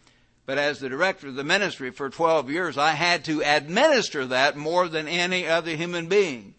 [0.45, 4.57] But as the director of the ministry for 12 years, I had to administer that
[4.57, 6.55] more than any other human being.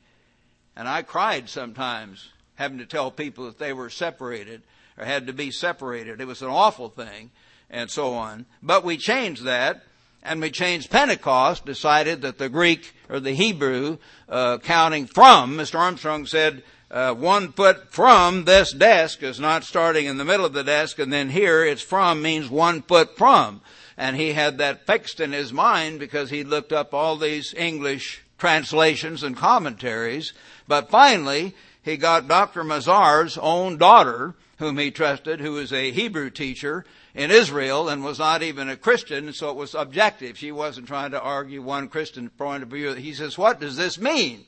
[0.76, 4.62] And I cried sometimes having to tell people that they were separated
[4.98, 6.20] or had to be separated.
[6.20, 7.30] It was an awful thing
[7.70, 8.46] and so on.
[8.62, 9.82] But we changed that
[10.22, 15.78] and we changed Pentecost, decided that the Greek or the Hebrew, uh, counting from, Mr.
[15.78, 20.52] Armstrong said, uh, one foot from this desk is not starting in the middle of
[20.52, 23.60] the desk and then here it's from means one foot from.
[23.96, 28.22] And he had that fixed in his mind because he looked up all these English
[28.38, 30.32] translations and commentaries.
[30.66, 32.64] But finally, he got Dr.
[32.64, 36.84] Mazar's own daughter, whom he trusted, who was a Hebrew teacher
[37.14, 40.36] in Israel and was not even a Christian, so it was objective.
[40.36, 42.92] She wasn't trying to argue one Christian point of view.
[42.92, 44.44] He says, what does this mean?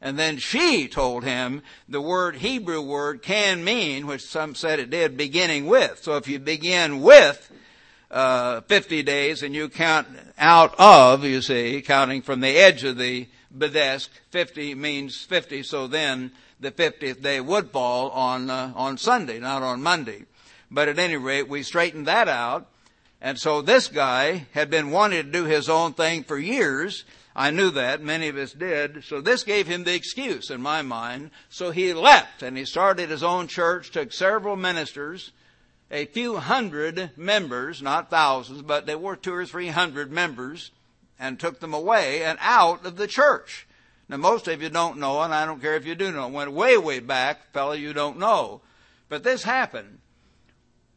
[0.00, 4.88] And then she told him the word, Hebrew word, can mean, which some said it
[4.88, 6.02] did, beginning with.
[6.02, 7.52] So if you begin with,
[8.10, 10.08] uh, 50 days and you count
[10.38, 15.86] out of, you see, counting from the edge of the bedesk, 50 means 50, so
[15.86, 20.26] then the 50th day would fall on, uh, on Sunday, not on Monday.
[20.70, 22.68] But at any rate, we straightened that out.
[23.20, 27.04] And so this guy had been wanting to do his own thing for years.
[27.34, 28.02] I knew that.
[28.02, 29.04] Many of us did.
[29.04, 31.30] So this gave him the excuse in my mind.
[31.48, 35.32] So he left and he started his own church, took several ministers,
[35.90, 40.70] a few hundred members, not thousands, but there were two or three hundred members,
[41.18, 43.66] and took them away and out of the church.
[44.10, 46.26] Now, most of you don't know, and I don't care if you do know.
[46.26, 48.60] It went way, way back, fellow, you don't know.
[49.08, 50.00] But this happened.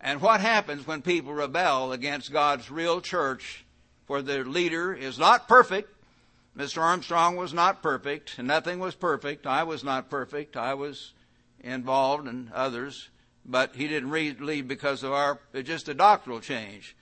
[0.01, 3.65] And what happens when people rebel against God's real church,
[4.07, 5.93] for their leader is not perfect?
[6.57, 6.81] Mr.
[6.81, 9.45] Armstrong was not perfect, and nothing was perfect.
[9.45, 10.57] I was not perfect.
[10.57, 11.13] I was
[11.59, 13.09] involved and others,
[13.45, 16.95] but he didn't lead because of our, just a doctrinal change.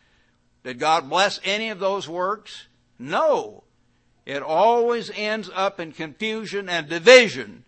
[0.66, 2.68] Did God bless any of those works?
[3.00, 3.64] No.
[4.26, 7.64] It always ends up in confusion and division.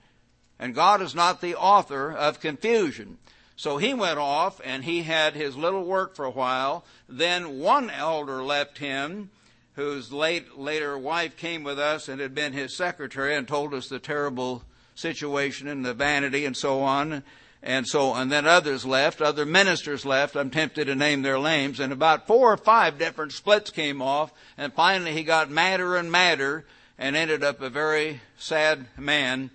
[0.60, 3.18] And God is not the author of confusion.
[3.56, 6.86] So he went off and he had his little work for a while.
[7.08, 9.30] Then one elder left him,
[9.76, 13.90] whose late, later wife came with us and had been his secretary and told us
[13.90, 14.64] the terrible
[14.96, 17.24] situation and the vanity and so on.
[17.66, 20.36] And so, and then others left, other ministers left.
[20.36, 21.80] I'm tempted to name their names.
[21.80, 24.34] And about four or five different splits came off.
[24.58, 26.66] And finally he got madder and madder
[26.98, 29.50] and ended up a very sad man,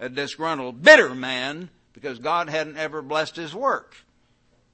[0.00, 3.94] a disgruntled, bitter man because God hadn't ever blessed his work.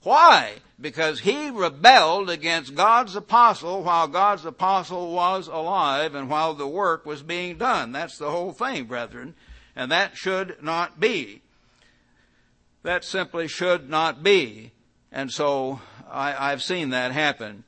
[0.03, 0.55] Why?
[0.81, 7.05] Because he rebelled against God's apostle while God's apostle was alive and while the work
[7.05, 7.93] was being done.
[7.93, 9.35] That's the whole thing, brethren.
[9.76, 11.43] And that should not be.
[12.83, 14.72] That simply should not be.
[15.12, 17.64] And so I, have seen that happen.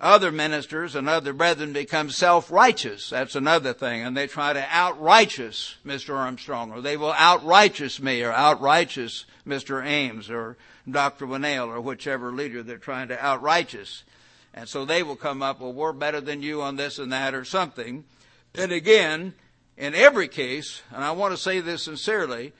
[0.00, 3.10] Other ministers and other brethren become self-righteous.
[3.10, 4.02] That's another thing.
[4.02, 6.16] And they try to out-righteous Mr.
[6.16, 9.84] Armstrong, or they will out-righteous me, or out-righteous Mr.
[9.84, 10.56] Ames, or
[10.90, 11.26] Dr.
[11.26, 14.02] Winnail, or whichever leader they're trying to out-righteous.
[14.54, 17.34] And so they will come up, well, we're better than you on this and that
[17.34, 18.04] or something.
[18.54, 19.34] And again,
[19.76, 22.52] in every case, and I want to say this sincerely,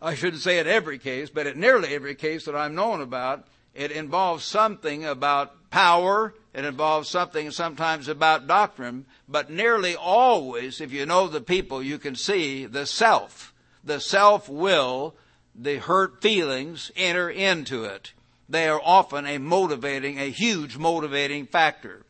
[0.00, 3.46] I shouldn't say in every case, but in nearly every case that I'm known about,
[3.74, 6.34] it involves something about power.
[6.54, 11.98] It involves something sometimes about doctrine, but nearly always, if you know the people, you
[11.98, 13.52] can see the self,
[13.84, 15.14] the self will,
[15.54, 18.12] the hurt feelings enter into it.
[18.48, 22.04] They are often a motivating, a huge motivating factor.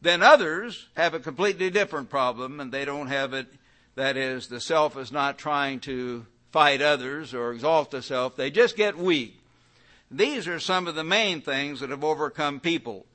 [0.00, 3.46] Then others have a completely different problem and they don't have it.
[3.94, 8.36] That is, the self is not trying to fight others or exalt the self.
[8.36, 9.36] They just get weak.
[10.08, 13.06] These are some of the main things that have overcome people.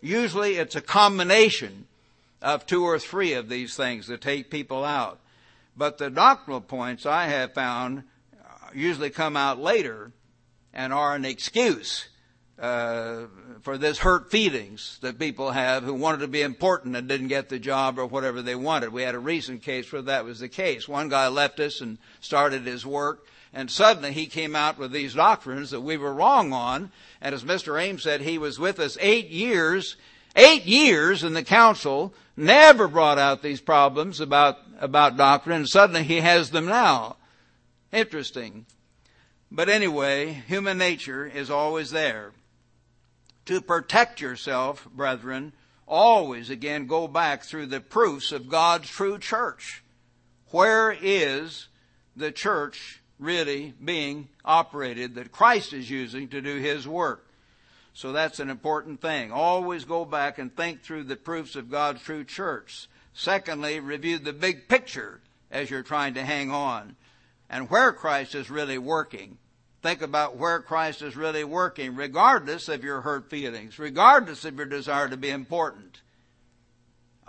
[0.00, 1.86] Usually it's a combination
[2.42, 5.20] of two or three of these things that take people out.
[5.76, 8.02] But the doctrinal points I have found
[8.74, 10.10] usually come out later
[10.74, 12.08] and are an excuse
[12.60, 13.26] uh,
[13.62, 17.48] for this hurt feelings that people have who wanted to be important and didn't get
[17.48, 18.92] the job or whatever they wanted.
[18.92, 20.86] We had a recent case where that was the case.
[20.86, 25.14] One guy left us and started his work and suddenly he came out with these
[25.14, 26.92] doctrines that we were wrong on.
[27.20, 27.80] And as Mr.
[27.80, 29.96] Ames said, he was with us eight years,
[30.36, 36.04] eight years in the council, never brought out these problems about, about doctrine, and suddenly
[36.04, 37.16] he has them now.
[37.92, 38.66] Interesting.
[39.50, 42.32] But anyway, human nature is always there.
[43.46, 45.52] To protect yourself, brethren,
[45.86, 49.82] always again go back through the proofs of God's true church.
[50.50, 51.68] Where is
[52.16, 57.26] the church really being operated that Christ is using to do His work.
[57.92, 59.30] So that's an important thing.
[59.30, 62.88] Always go back and think through the proofs of God's true church.
[63.12, 65.20] Secondly, review the big picture
[65.50, 66.96] as you're trying to hang on
[67.50, 69.36] and where Christ is really working.
[69.82, 74.66] Think about where Christ is really working, regardless of your hurt feelings, regardless of your
[74.66, 76.00] desire to be important.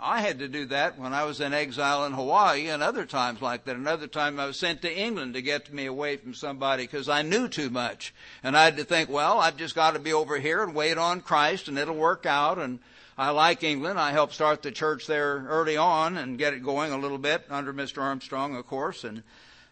[0.04, 3.40] I had to do that when I was in exile in Hawaii and other times
[3.40, 3.76] like that.
[3.76, 7.22] Another time I was sent to England to get me away from somebody because I
[7.22, 8.12] knew too much.
[8.42, 10.98] And I had to think, well, I've just got to be over here and wait
[10.98, 12.58] on Christ and it'll work out.
[12.58, 12.80] And
[13.16, 14.00] I like England.
[14.00, 17.44] I helped start the church there early on and get it going a little bit
[17.48, 18.02] under Mr.
[18.02, 19.04] Armstrong, of course.
[19.04, 19.22] And,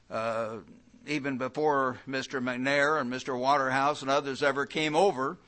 [0.08, 0.58] uh,
[1.06, 2.42] even before Mr.
[2.42, 3.38] McNair and Mr.
[3.38, 5.38] Waterhouse and others ever came over,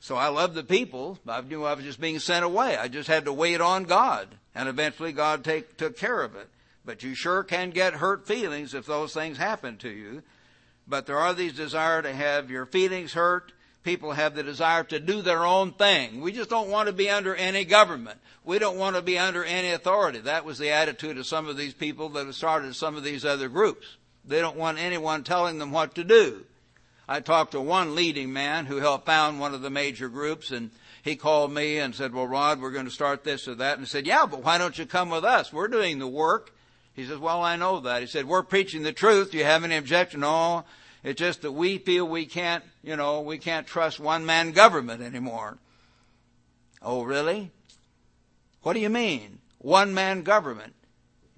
[0.00, 1.18] so I loved the people.
[1.26, 2.76] I knew I was just being sent away.
[2.76, 4.28] I just had to wait on God.
[4.54, 6.48] And eventually God take, took care of it.
[6.84, 10.22] But you sure can get hurt feelings if those things happen to you.
[10.86, 13.52] But there are these desire to have your feelings hurt.
[13.82, 16.20] People have the desire to do their own thing.
[16.20, 18.18] We just don't want to be under any government.
[18.44, 20.20] We don't want to be under any authority.
[20.20, 23.24] That was the attitude of some of these people that have started some of these
[23.24, 23.96] other groups.
[24.26, 26.44] They don't want anyone telling them what to do.
[27.08, 30.70] I talked to one leading man who helped found one of the major groups and
[31.02, 33.78] he called me and said, well, Rod, we're going to start this or that.
[33.78, 35.52] And I said, yeah, but why don't you come with us?
[35.52, 36.52] We're doing the work.
[36.94, 38.00] He says, well, I know that.
[38.00, 39.30] He said, we're preaching the truth.
[39.30, 40.20] Do you have any objection?
[40.20, 40.64] No.
[41.04, 45.00] It's just that we feel we can't, you know, we can't trust one man government
[45.00, 45.58] anymore.
[46.82, 47.52] Oh, really?
[48.62, 49.38] What do you mean?
[49.58, 50.74] One man government.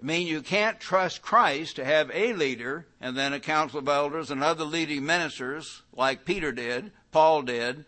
[0.01, 3.89] I mean, you can't trust Christ to have a leader and then a council of
[3.89, 7.85] elders and other leading ministers like Peter did, Paul did,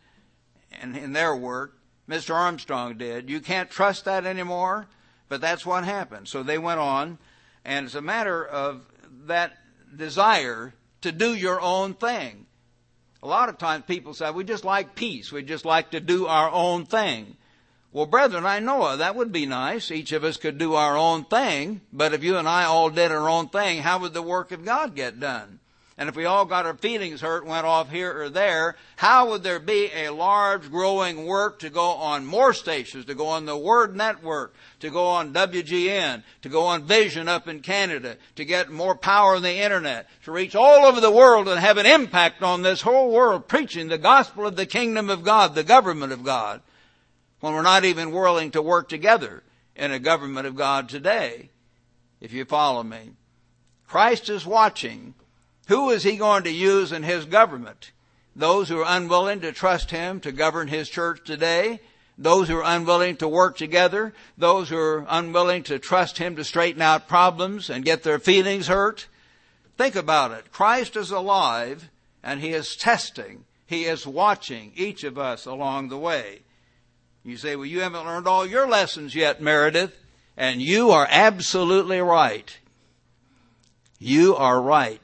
[0.73, 2.35] and in their work, Mr.
[2.35, 3.31] Armstrong did.
[3.31, 4.89] You can't trust that anymore,
[5.29, 6.27] but that's what happened.
[6.27, 7.19] So they went on,
[7.65, 8.83] and it's a matter of
[9.27, 9.53] that
[9.95, 12.47] desire to do your own thing.
[13.23, 15.31] A lot of times people say, we just like peace.
[15.31, 17.37] We just like to do our own thing.
[17.93, 19.91] Well, brethren, I know that would be nice.
[19.91, 23.11] Each of us could do our own thing, but if you and I all did
[23.11, 25.59] our own thing, how would the work of God get done?
[25.99, 29.43] And if we all got our feelings hurt, went off here or there, how would
[29.43, 33.57] there be a large growing work to go on more stations, to go on the
[33.57, 38.71] Word Network, to go on WGN, to go on Vision up in Canada, to get
[38.71, 42.43] more power on the internet, to reach all over the world and have an impact
[42.43, 46.25] on this whole world, preaching the gospel of the kingdom of God, the government of
[46.25, 46.63] God,
[47.41, 49.43] when we're not even willing to work together
[49.75, 51.51] in a government of God today,
[52.21, 53.13] if you follow me.
[53.87, 55.15] Christ is watching
[55.71, 57.93] who is he going to use in his government?
[58.35, 61.81] Those who are unwilling to trust him to govern his church today?
[62.19, 64.13] Those who are unwilling to work together?
[64.37, 68.67] Those who are unwilling to trust him to straighten out problems and get their feelings
[68.67, 69.07] hurt?
[69.79, 70.51] Think about it.
[70.51, 71.89] Christ is alive
[72.23, 73.45] and he is testing.
[73.67, 76.41] He is watching each of us along the way.
[77.25, 79.95] You say, well, you haven't learned all your lessons yet, Meredith.
[80.37, 82.57] And you are absolutely right.
[83.99, 85.01] You are right.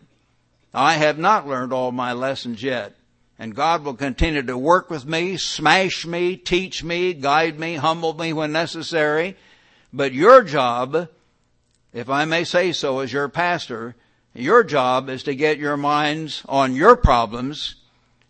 [0.73, 2.97] I have not learned all my lessons yet.
[3.39, 8.15] And God will continue to work with me, smash me, teach me, guide me, humble
[8.15, 9.37] me when necessary.
[9.93, 11.09] But your job,
[11.93, 13.95] if I may say so as your pastor,
[14.35, 17.77] your job is to get your minds on your problems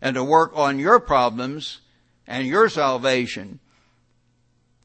[0.01, 1.79] and to work on your problems
[2.27, 3.59] and your salvation.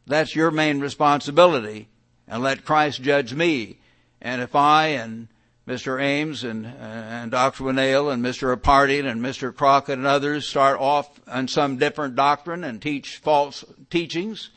[0.07, 1.89] That's your main responsibility.
[2.27, 3.79] And let Christ judge me.
[4.21, 5.29] And if I and
[5.67, 6.03] Mr.
[6.03, 7.65] Ames and, uh, and Dr.
[7.65, 8.55] Winnail and Mr.
[8.57, 9.55] Apartian and Mr.
[9.55, 14.51] Crockett and others start off on some different doctrine and teach false teachings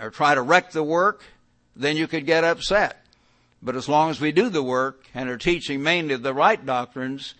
[0.00, 1.22] or try to wreck the work,
[1.76, 3.04] then you could get upset.
[3.62, 7.34] But as long as we do the work and are teaching mainly the right doctrines,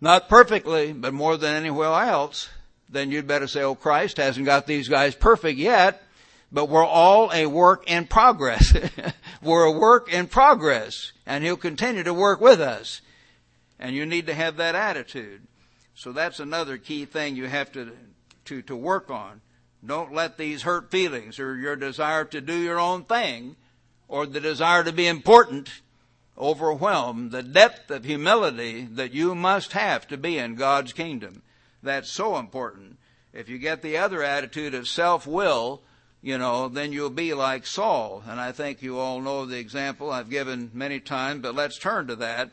[0.00, 2.48] not perfectly, but more than anywhere else,
[2.90, 6.02] then you'd better say, oh, Christ hasn't got these guys perfect yet,
[6.50, 8.74] but we're all a work in progress.
[9.42, 13.00] we're a work in progress and He'll continue to work with us.
[13.78, 15.42] And you need to have that attitude.
[15.94, 17.92] So that's another key thing you have to,
[18.46, 19.40] to, to work on.
[19.84, 23.56] Don't let these hurt feelings or your desire to do your own thing
[24.08, 25.70] or the desire to be important
[26.36, 31.42] overwhelm the depth of humility that you must have to be in God's kingdom.
[31.82, 32.96] That's so important.
[33.32, 35.82] If you get the other attitude of self-will,
[36.22, 38.22] you know, then you'll be like Saul.
[38.28, 42.08] And I think you all know the example I've given many times, but let's turn
[42.08, 42.50] to that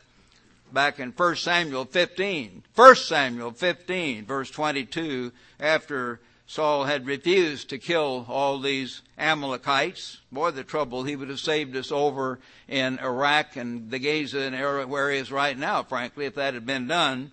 [0.71, 2.63] back in 1 Samuel 15.
[2.75, 10.21] 1 Samuel 15, verse 22, after Saul had refused to kill all these Amalekites.
[10.31, 14.89] Boy, the trouble he would have saved us over in Iraq and the Gaza and
[14.89, 17.31] where he is right now, frankly, if that had been done,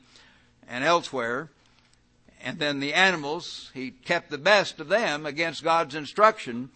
[0.68, 1.51] and elsewhere.
[2.45, 6.68] And then the animals, he kept the best of them against God's instruction.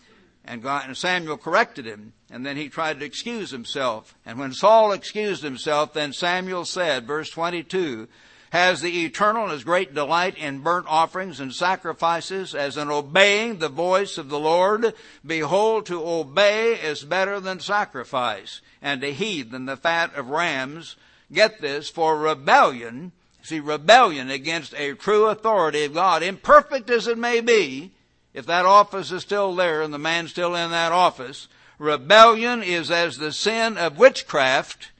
[0.43, 2.15] And, God, and Samuel corrected him.
[2.31, 4.15] And then he tried to excuse himself.
[4.25, 8.09] And when Saul excused himself, then Samuel said, verse 22,
[8.51, 13.69] has the eternal as great delight in burnt offerings and sacrifices as in obeying the
[13.69, 14.95] voice of the Lord.
[15.25, 20.97] Behold, to obey is better than sacrifice, and to heed than the fat of rams.
[21.31, 23.13] Get this, for rebellion
[23.49, 27.93] See, rebellion against a true authority of God, imperfect as it may be,
[28.35, 32.91] if that office is still there and the man's still in that office, rebellion is
[32.91, 34.91] as the sin of witchcraft,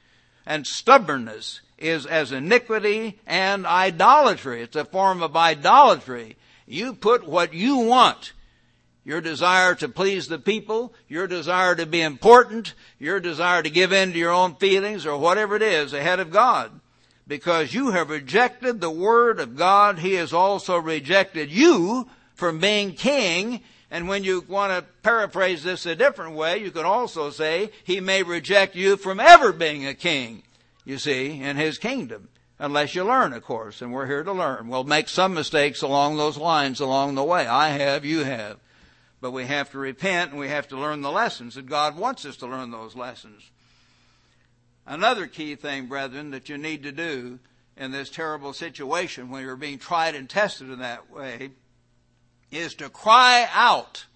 [0.47, 4.63] and stubbornness is as iniquity and idolatry.
[4.63, 6.35] It's a form of idolatry.
[6.65, 8.33] You put what you want,
[9.05, 13.93] your desire to please the people, your desire to be important, your desire to give
[13.93, 16.78] in to your own feelings, or whatever it is, ahead of God
[17.29, 22.93] because you have rejected the word of God, he has also rejected you from being
[22.93, 23.61] king.
[23.91, 27.99] And when you want to paraphrase this a different way, you can also say he
[27.99, 30.41] may reject you from ever being a king,
[30.83, 32.29] you see, in his kingdom.
[32.57, 34.67] Unless you learn, of course, and we're here to learn.
[34.67, 37.45] We'll make some mistakes along those lines along the way.
[37.45, 38.57] I have, you have.
[39.21, 42.25] But we have to repent and we have to learn the lessons, and God wants
[42.25, 43.51] us to learn those lessons.
[44.89, 47.37] Another key thing, brethren, that you need to do
[47.77, 51.51] in this terrible situation when you're being tried and tested in that way
[52.49, 54.07] is to cry out.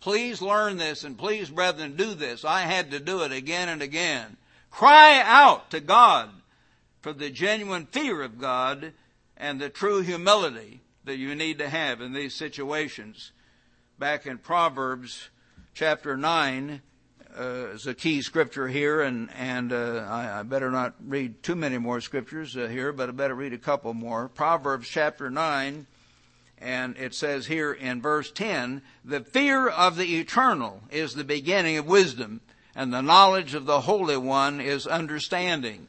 [0.00, 2.44] Please learn this and please, brethren, do this.
[2.44, 4.36] I had to do it again and again.
[4.70, 6.28] Cry out to God
[7.00, 8.92] for the genuine fear of God
[9.34, 13.32] and the true humility that you need to have in these situations.
[13.98, 15.30] Back in Proverbs
[15.72, 16.78] chapter 9, uh,
[17.36, 21.78] is a key scripture here, and and uh, I, I, better not read too many
[21.78, 24.28] more scriptures uh, here, but I better read a couple more.
[24.28, 25.86] Proverbs chapter nine
[26.58, 31.76] And it says here in verse 10, the fear of the eternal is the beginning
[31.76, 32.40] of wisdom,
[32.74, 35.88] and the knowledge of the Holy One is understanding.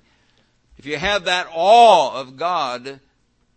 [0.78, 3.00] If you have that awe of God,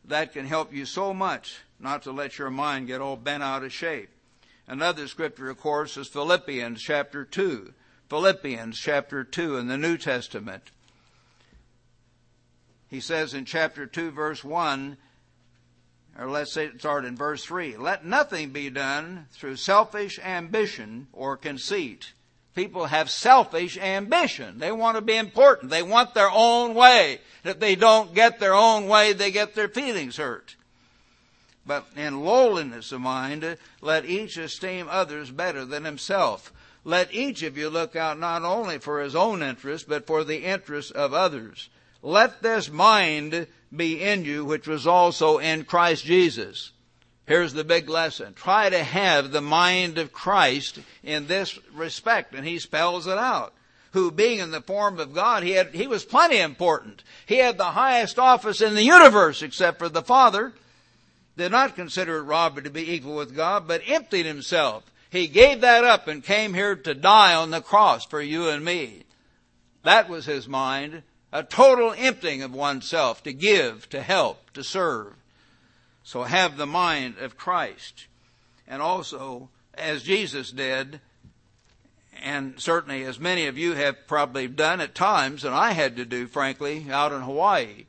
[0.05, 3.65] that can help you so much not to let your mind get all bent out
[3.65, 4.11] of shape.
[4.67, 7.73] Another scripture, of course, is Philippians chapter 2.
[8.11, 10.65] Philippians chapter 2 in the New Testament.
[12.89, 14.99] He says in chapter 2 verse 1,
[16.19, 21.37] or let's say start in verse 3, let nothing be done through selfish ambition or
[21.37, 22.13] conceit
[22.55, 24.59] People have selfish ambition.
[24.59, 25.71] They want to be important.
[25.71, 27.21] They want their own way.
[27.45, 30.57] If they don't get their own way, they get their feelings hurt.
[31.65, 36.53] But in lowliness of mind, let each esteem others better than himself.
[36.85, 40.45] Let each of you look out not only for his own interest, but for the
[40.45, 41.69] interests of others.
[42.03, 46.73] Let this mind be in you, which was also in Christ Jesus
[47.31, 48.35] Here's the big lesson.
[48.35, 53.55] Try to have the mind of Christ in this respect, and he spells it out.
[53.93, 57.05] Who being in the form of God, he had, he was plenty important.
[57.27, 60.53] He had the highest office in the universe except for the Father.
[61.37, 64.83] Did not consider it robbery to be equal with God, but emptied himself.
[65.11, 68.65] He gave that up and came here to die on the cross for you and
[68.65, 69.05] me.
[69.83, 71.03] That was his mind.
[71.33, 75.15] A total emptying of oneself to give, to help, to serve.
[76.03, 78.07] So have the mind of Christ.
[78.67, 81.01] And also, as Jesus did,
[82.23, 86.05] and certainly as many of you have probably done at times, and I had to
[86.05, 87.87] do, frankly, out in Hawaii.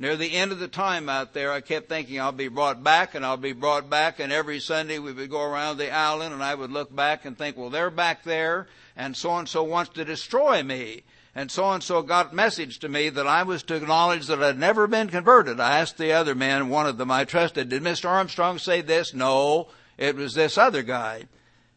[0.00, 3.14] Near the end of the time out there, I kept thinking I'll be brought back
[3.14, 6.42] and I'll be brought back, and every Sunday we would go around the island and
[6.42, 8.66] I would look back and think, well, they're back there,
[8.96, 11.02] and so and so wants to destroy me
[11.34, 14.58] and so and so got message to me that I was to acknowledge that I'd
[14.58, 15.60] never been converted.
[15.60, 18.08] I asked the other men, one of them I trusted, did Mr.
[18.08, 19.12] Armstrong say this?
[19.12, 19.68] No,
[19.98, 21.26] it was this other guy.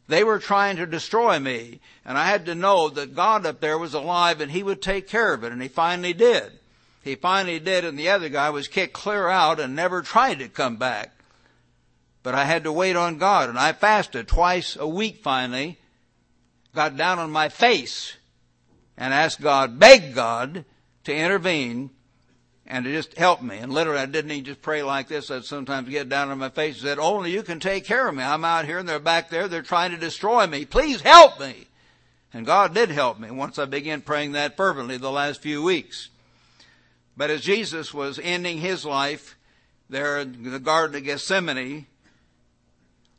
[0.08, 3.78] They were trying to destroy me, and I had to know that God up there
[3.78, 6.60] was alive and He would take care of it, and He finally did.
[7.04, 10.48] He finally did, and the other guy was kicked clear out and never tried to
[10.48, 11.12] come back.
[12.24, 15.78] But I had to wait on God, and I fasted twice a week finally,
[16.74, 18.16] got down on my face
[18.98, 20.64] and asked God, begged God
[21.04, 21.90] to intervene
[22.66, 23.58] and to just help me.
[23.58, 25.30] And literally, I didn't even just pray like this.
[25.30, 28.16] I'd sometimes get down on my face and said, only you can take care of
[28.16, 28.24] me.
[28.24, 29.50] I'm out here and they're back there.
[29.50, 30.64] They're trying to destroy me.
[30.64, 31.68] Please help me.
[32.34, 36.10] And God did help me once I began praying that fervently the last few weeks.
[37.16, 39.38] But as Jesus was ending his life
[39.90, 41.86] there in the Garden of Gethsemane,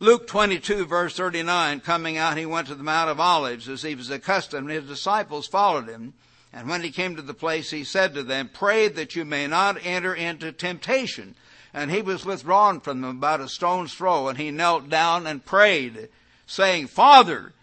[0.00, 3.94] Luke 22 verse 39, coming out, he went to the Mount of Olives as he
[3.94, 4.70] was accustomed.
[4.70, 6.14] His disciples followed him.
[6.52, 9.46] And when he came to the place, he said to them, pray that you may
[9.46, 11.36] not enter into temptation.
[11.72, 15.44] And he was withdrawn from them about a stone's throw, and he knelt down and
[15.44, 16.10] prayed,
[16.46, 17.53] saying, Father,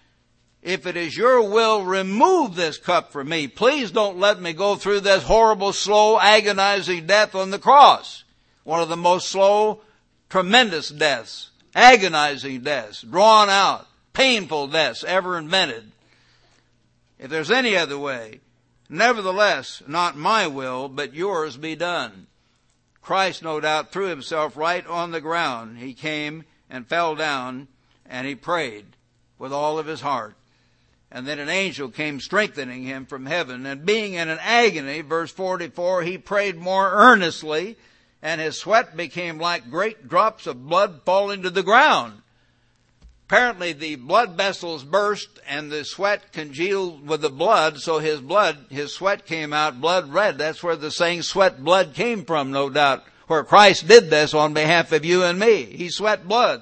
[0.61, 3.47] if it is your will, remove this cup from me.
[3.47, 8.23] Please don't let me go through this horrible, slow, agonizing death on the cross.
[8.63, 9.81] One of the most slow,
[10.29, 15.91] tremendous deaths agonizing deaths, drawn out, painful deaths ever invented.
[17.19, 18.41] If there's any other way,
[18.89, 22.27] nevertheless, not my will, but yours be done.
[23.01, 25.77] Christ, no doubt, threw himself right on the ground.
[25.77, 27.67] He came and fell down
[28.05, 28.85] and he prayed
[29.37, 30.35] with all of his heart.
[31.11, 33.65] And then an angel came strengthening him from heaven.
[33.65, 37.77] And being in an agony, verse 44, he prayed more earnestly
[38.21, 42.21] and his sweat became like great drops of blood falling to the ground.
[43.25, 48.57] Apparently the blood vessels burst and the sweat congealed with the blood, so his blood,
[48.69, 50.37] his sweat came out blood red.
[50.37, 53.03] That's where the saying sweat blood came from, no doubt.
[53.27, 55.63] Where Christ did this on behalf of you and me.
[55.63, 56.61] He sweat blood.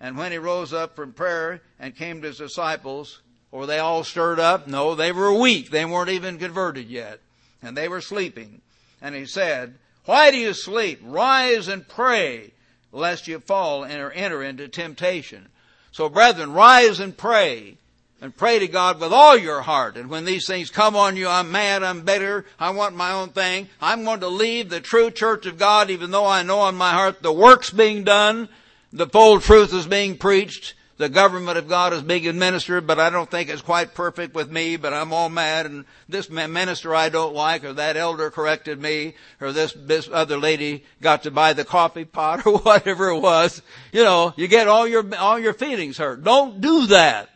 [0.00, 3.20] And when he rose up from prayer and came to his disciples,
[3.50, 4.66] were they all stirred up?
[4.68, 5.70] No, they were weak.
[5.70, 7.20] They weren't even converted yet.
[7.62, 8.60] And they were sleeping.
[9.02, 11.00] And he said, why do you sleep?
[11.02, 12.52] Rise and pray,
[12.92, 15.48] lest you fall and enter into temptation.
[15.92, 17.76] So brethren, rise and pray.
[18.20, 19.96] And pray to God with all your heart.
[19.96, 23.28] And when these things come on you, I'm mad, I'm bitter, I want my own
[23.28, 23.68] thing.
[23.80, 26.90] I'm going to leave the true church of God, even though I know in my
[26.90, 28.48] heart the work's being done,
[28.92, 33.08] the full truth is being preached, the government of God is being administered, but I
[33.08, 37.08] don't think it's quite perfect with me, but I'm all mad and this minister I
[37.08, 41.52] don't like, or that elder corrected me, or this, this other lady got to buy
[41.52, 43.62] the coffee pot, or whatever it was.
[43.92, 46.24] You know, you get all your, all your feelings hurt.
[46.24, 47.30] Don't do that.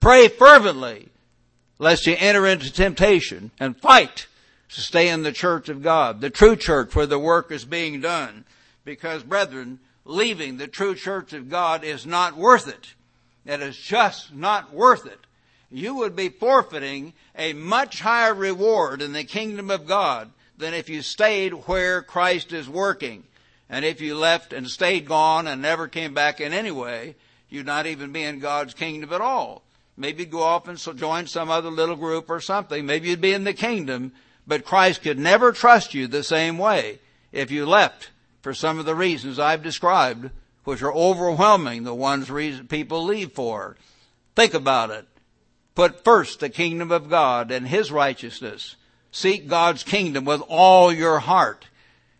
[0.00, 1.08] Pray fervently,
[1.78, 4.26] lest you enter into temptation, and fight
[4.68, 8.02] to stay in the church of God, the true church where the work is being
[8.02, 8.44] done.
[8.84, 12.94] Because brethren, leaving the true church of God is not worth it.
[13.44, 15.18] It is just not worth it.
[15.70, 20.88] You would be forfeiting a much higher reward in the kingdom of God than if
[20.88, 23.24] you stayed where Christ is working.
[23.68, 27.16] And if you left and stayed gone and never came back in any way,
[27.48, 29.62] you'd not even be in God's kingdom at all.
[29.96, 32.86] Maybe you'd go off and join some other little group or something.
[32.86, 34.12] Maybe you'd be in the kingdom,
[34.46, 37.00] but Christ could never trust you the same way
[37.32, 38.10] if you left
[38.46, 40.30] for some of the reasons I've described,
[40.62, 43.76] which are overwhelming the ones reason people leave for.
[44.36, 45.04] Think about it.
[45.74, 48.76] Put first the kingdom of God and His righteousness.
[49.10, 51.66] Seek God's kingdom with all your heart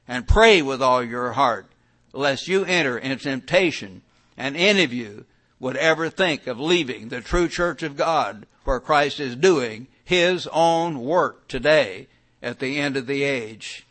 [0.09, 1.69] and pray with all your heart,
[2.13, 4.03] lest you enter into temptation
[4.37, 5.27] and any of you
[5.61, 10.49] would ever think of leaving the true church of God where Christ is doing His
[10.49, 12.09] own work today
[12.43, 13.86] at the end of the age.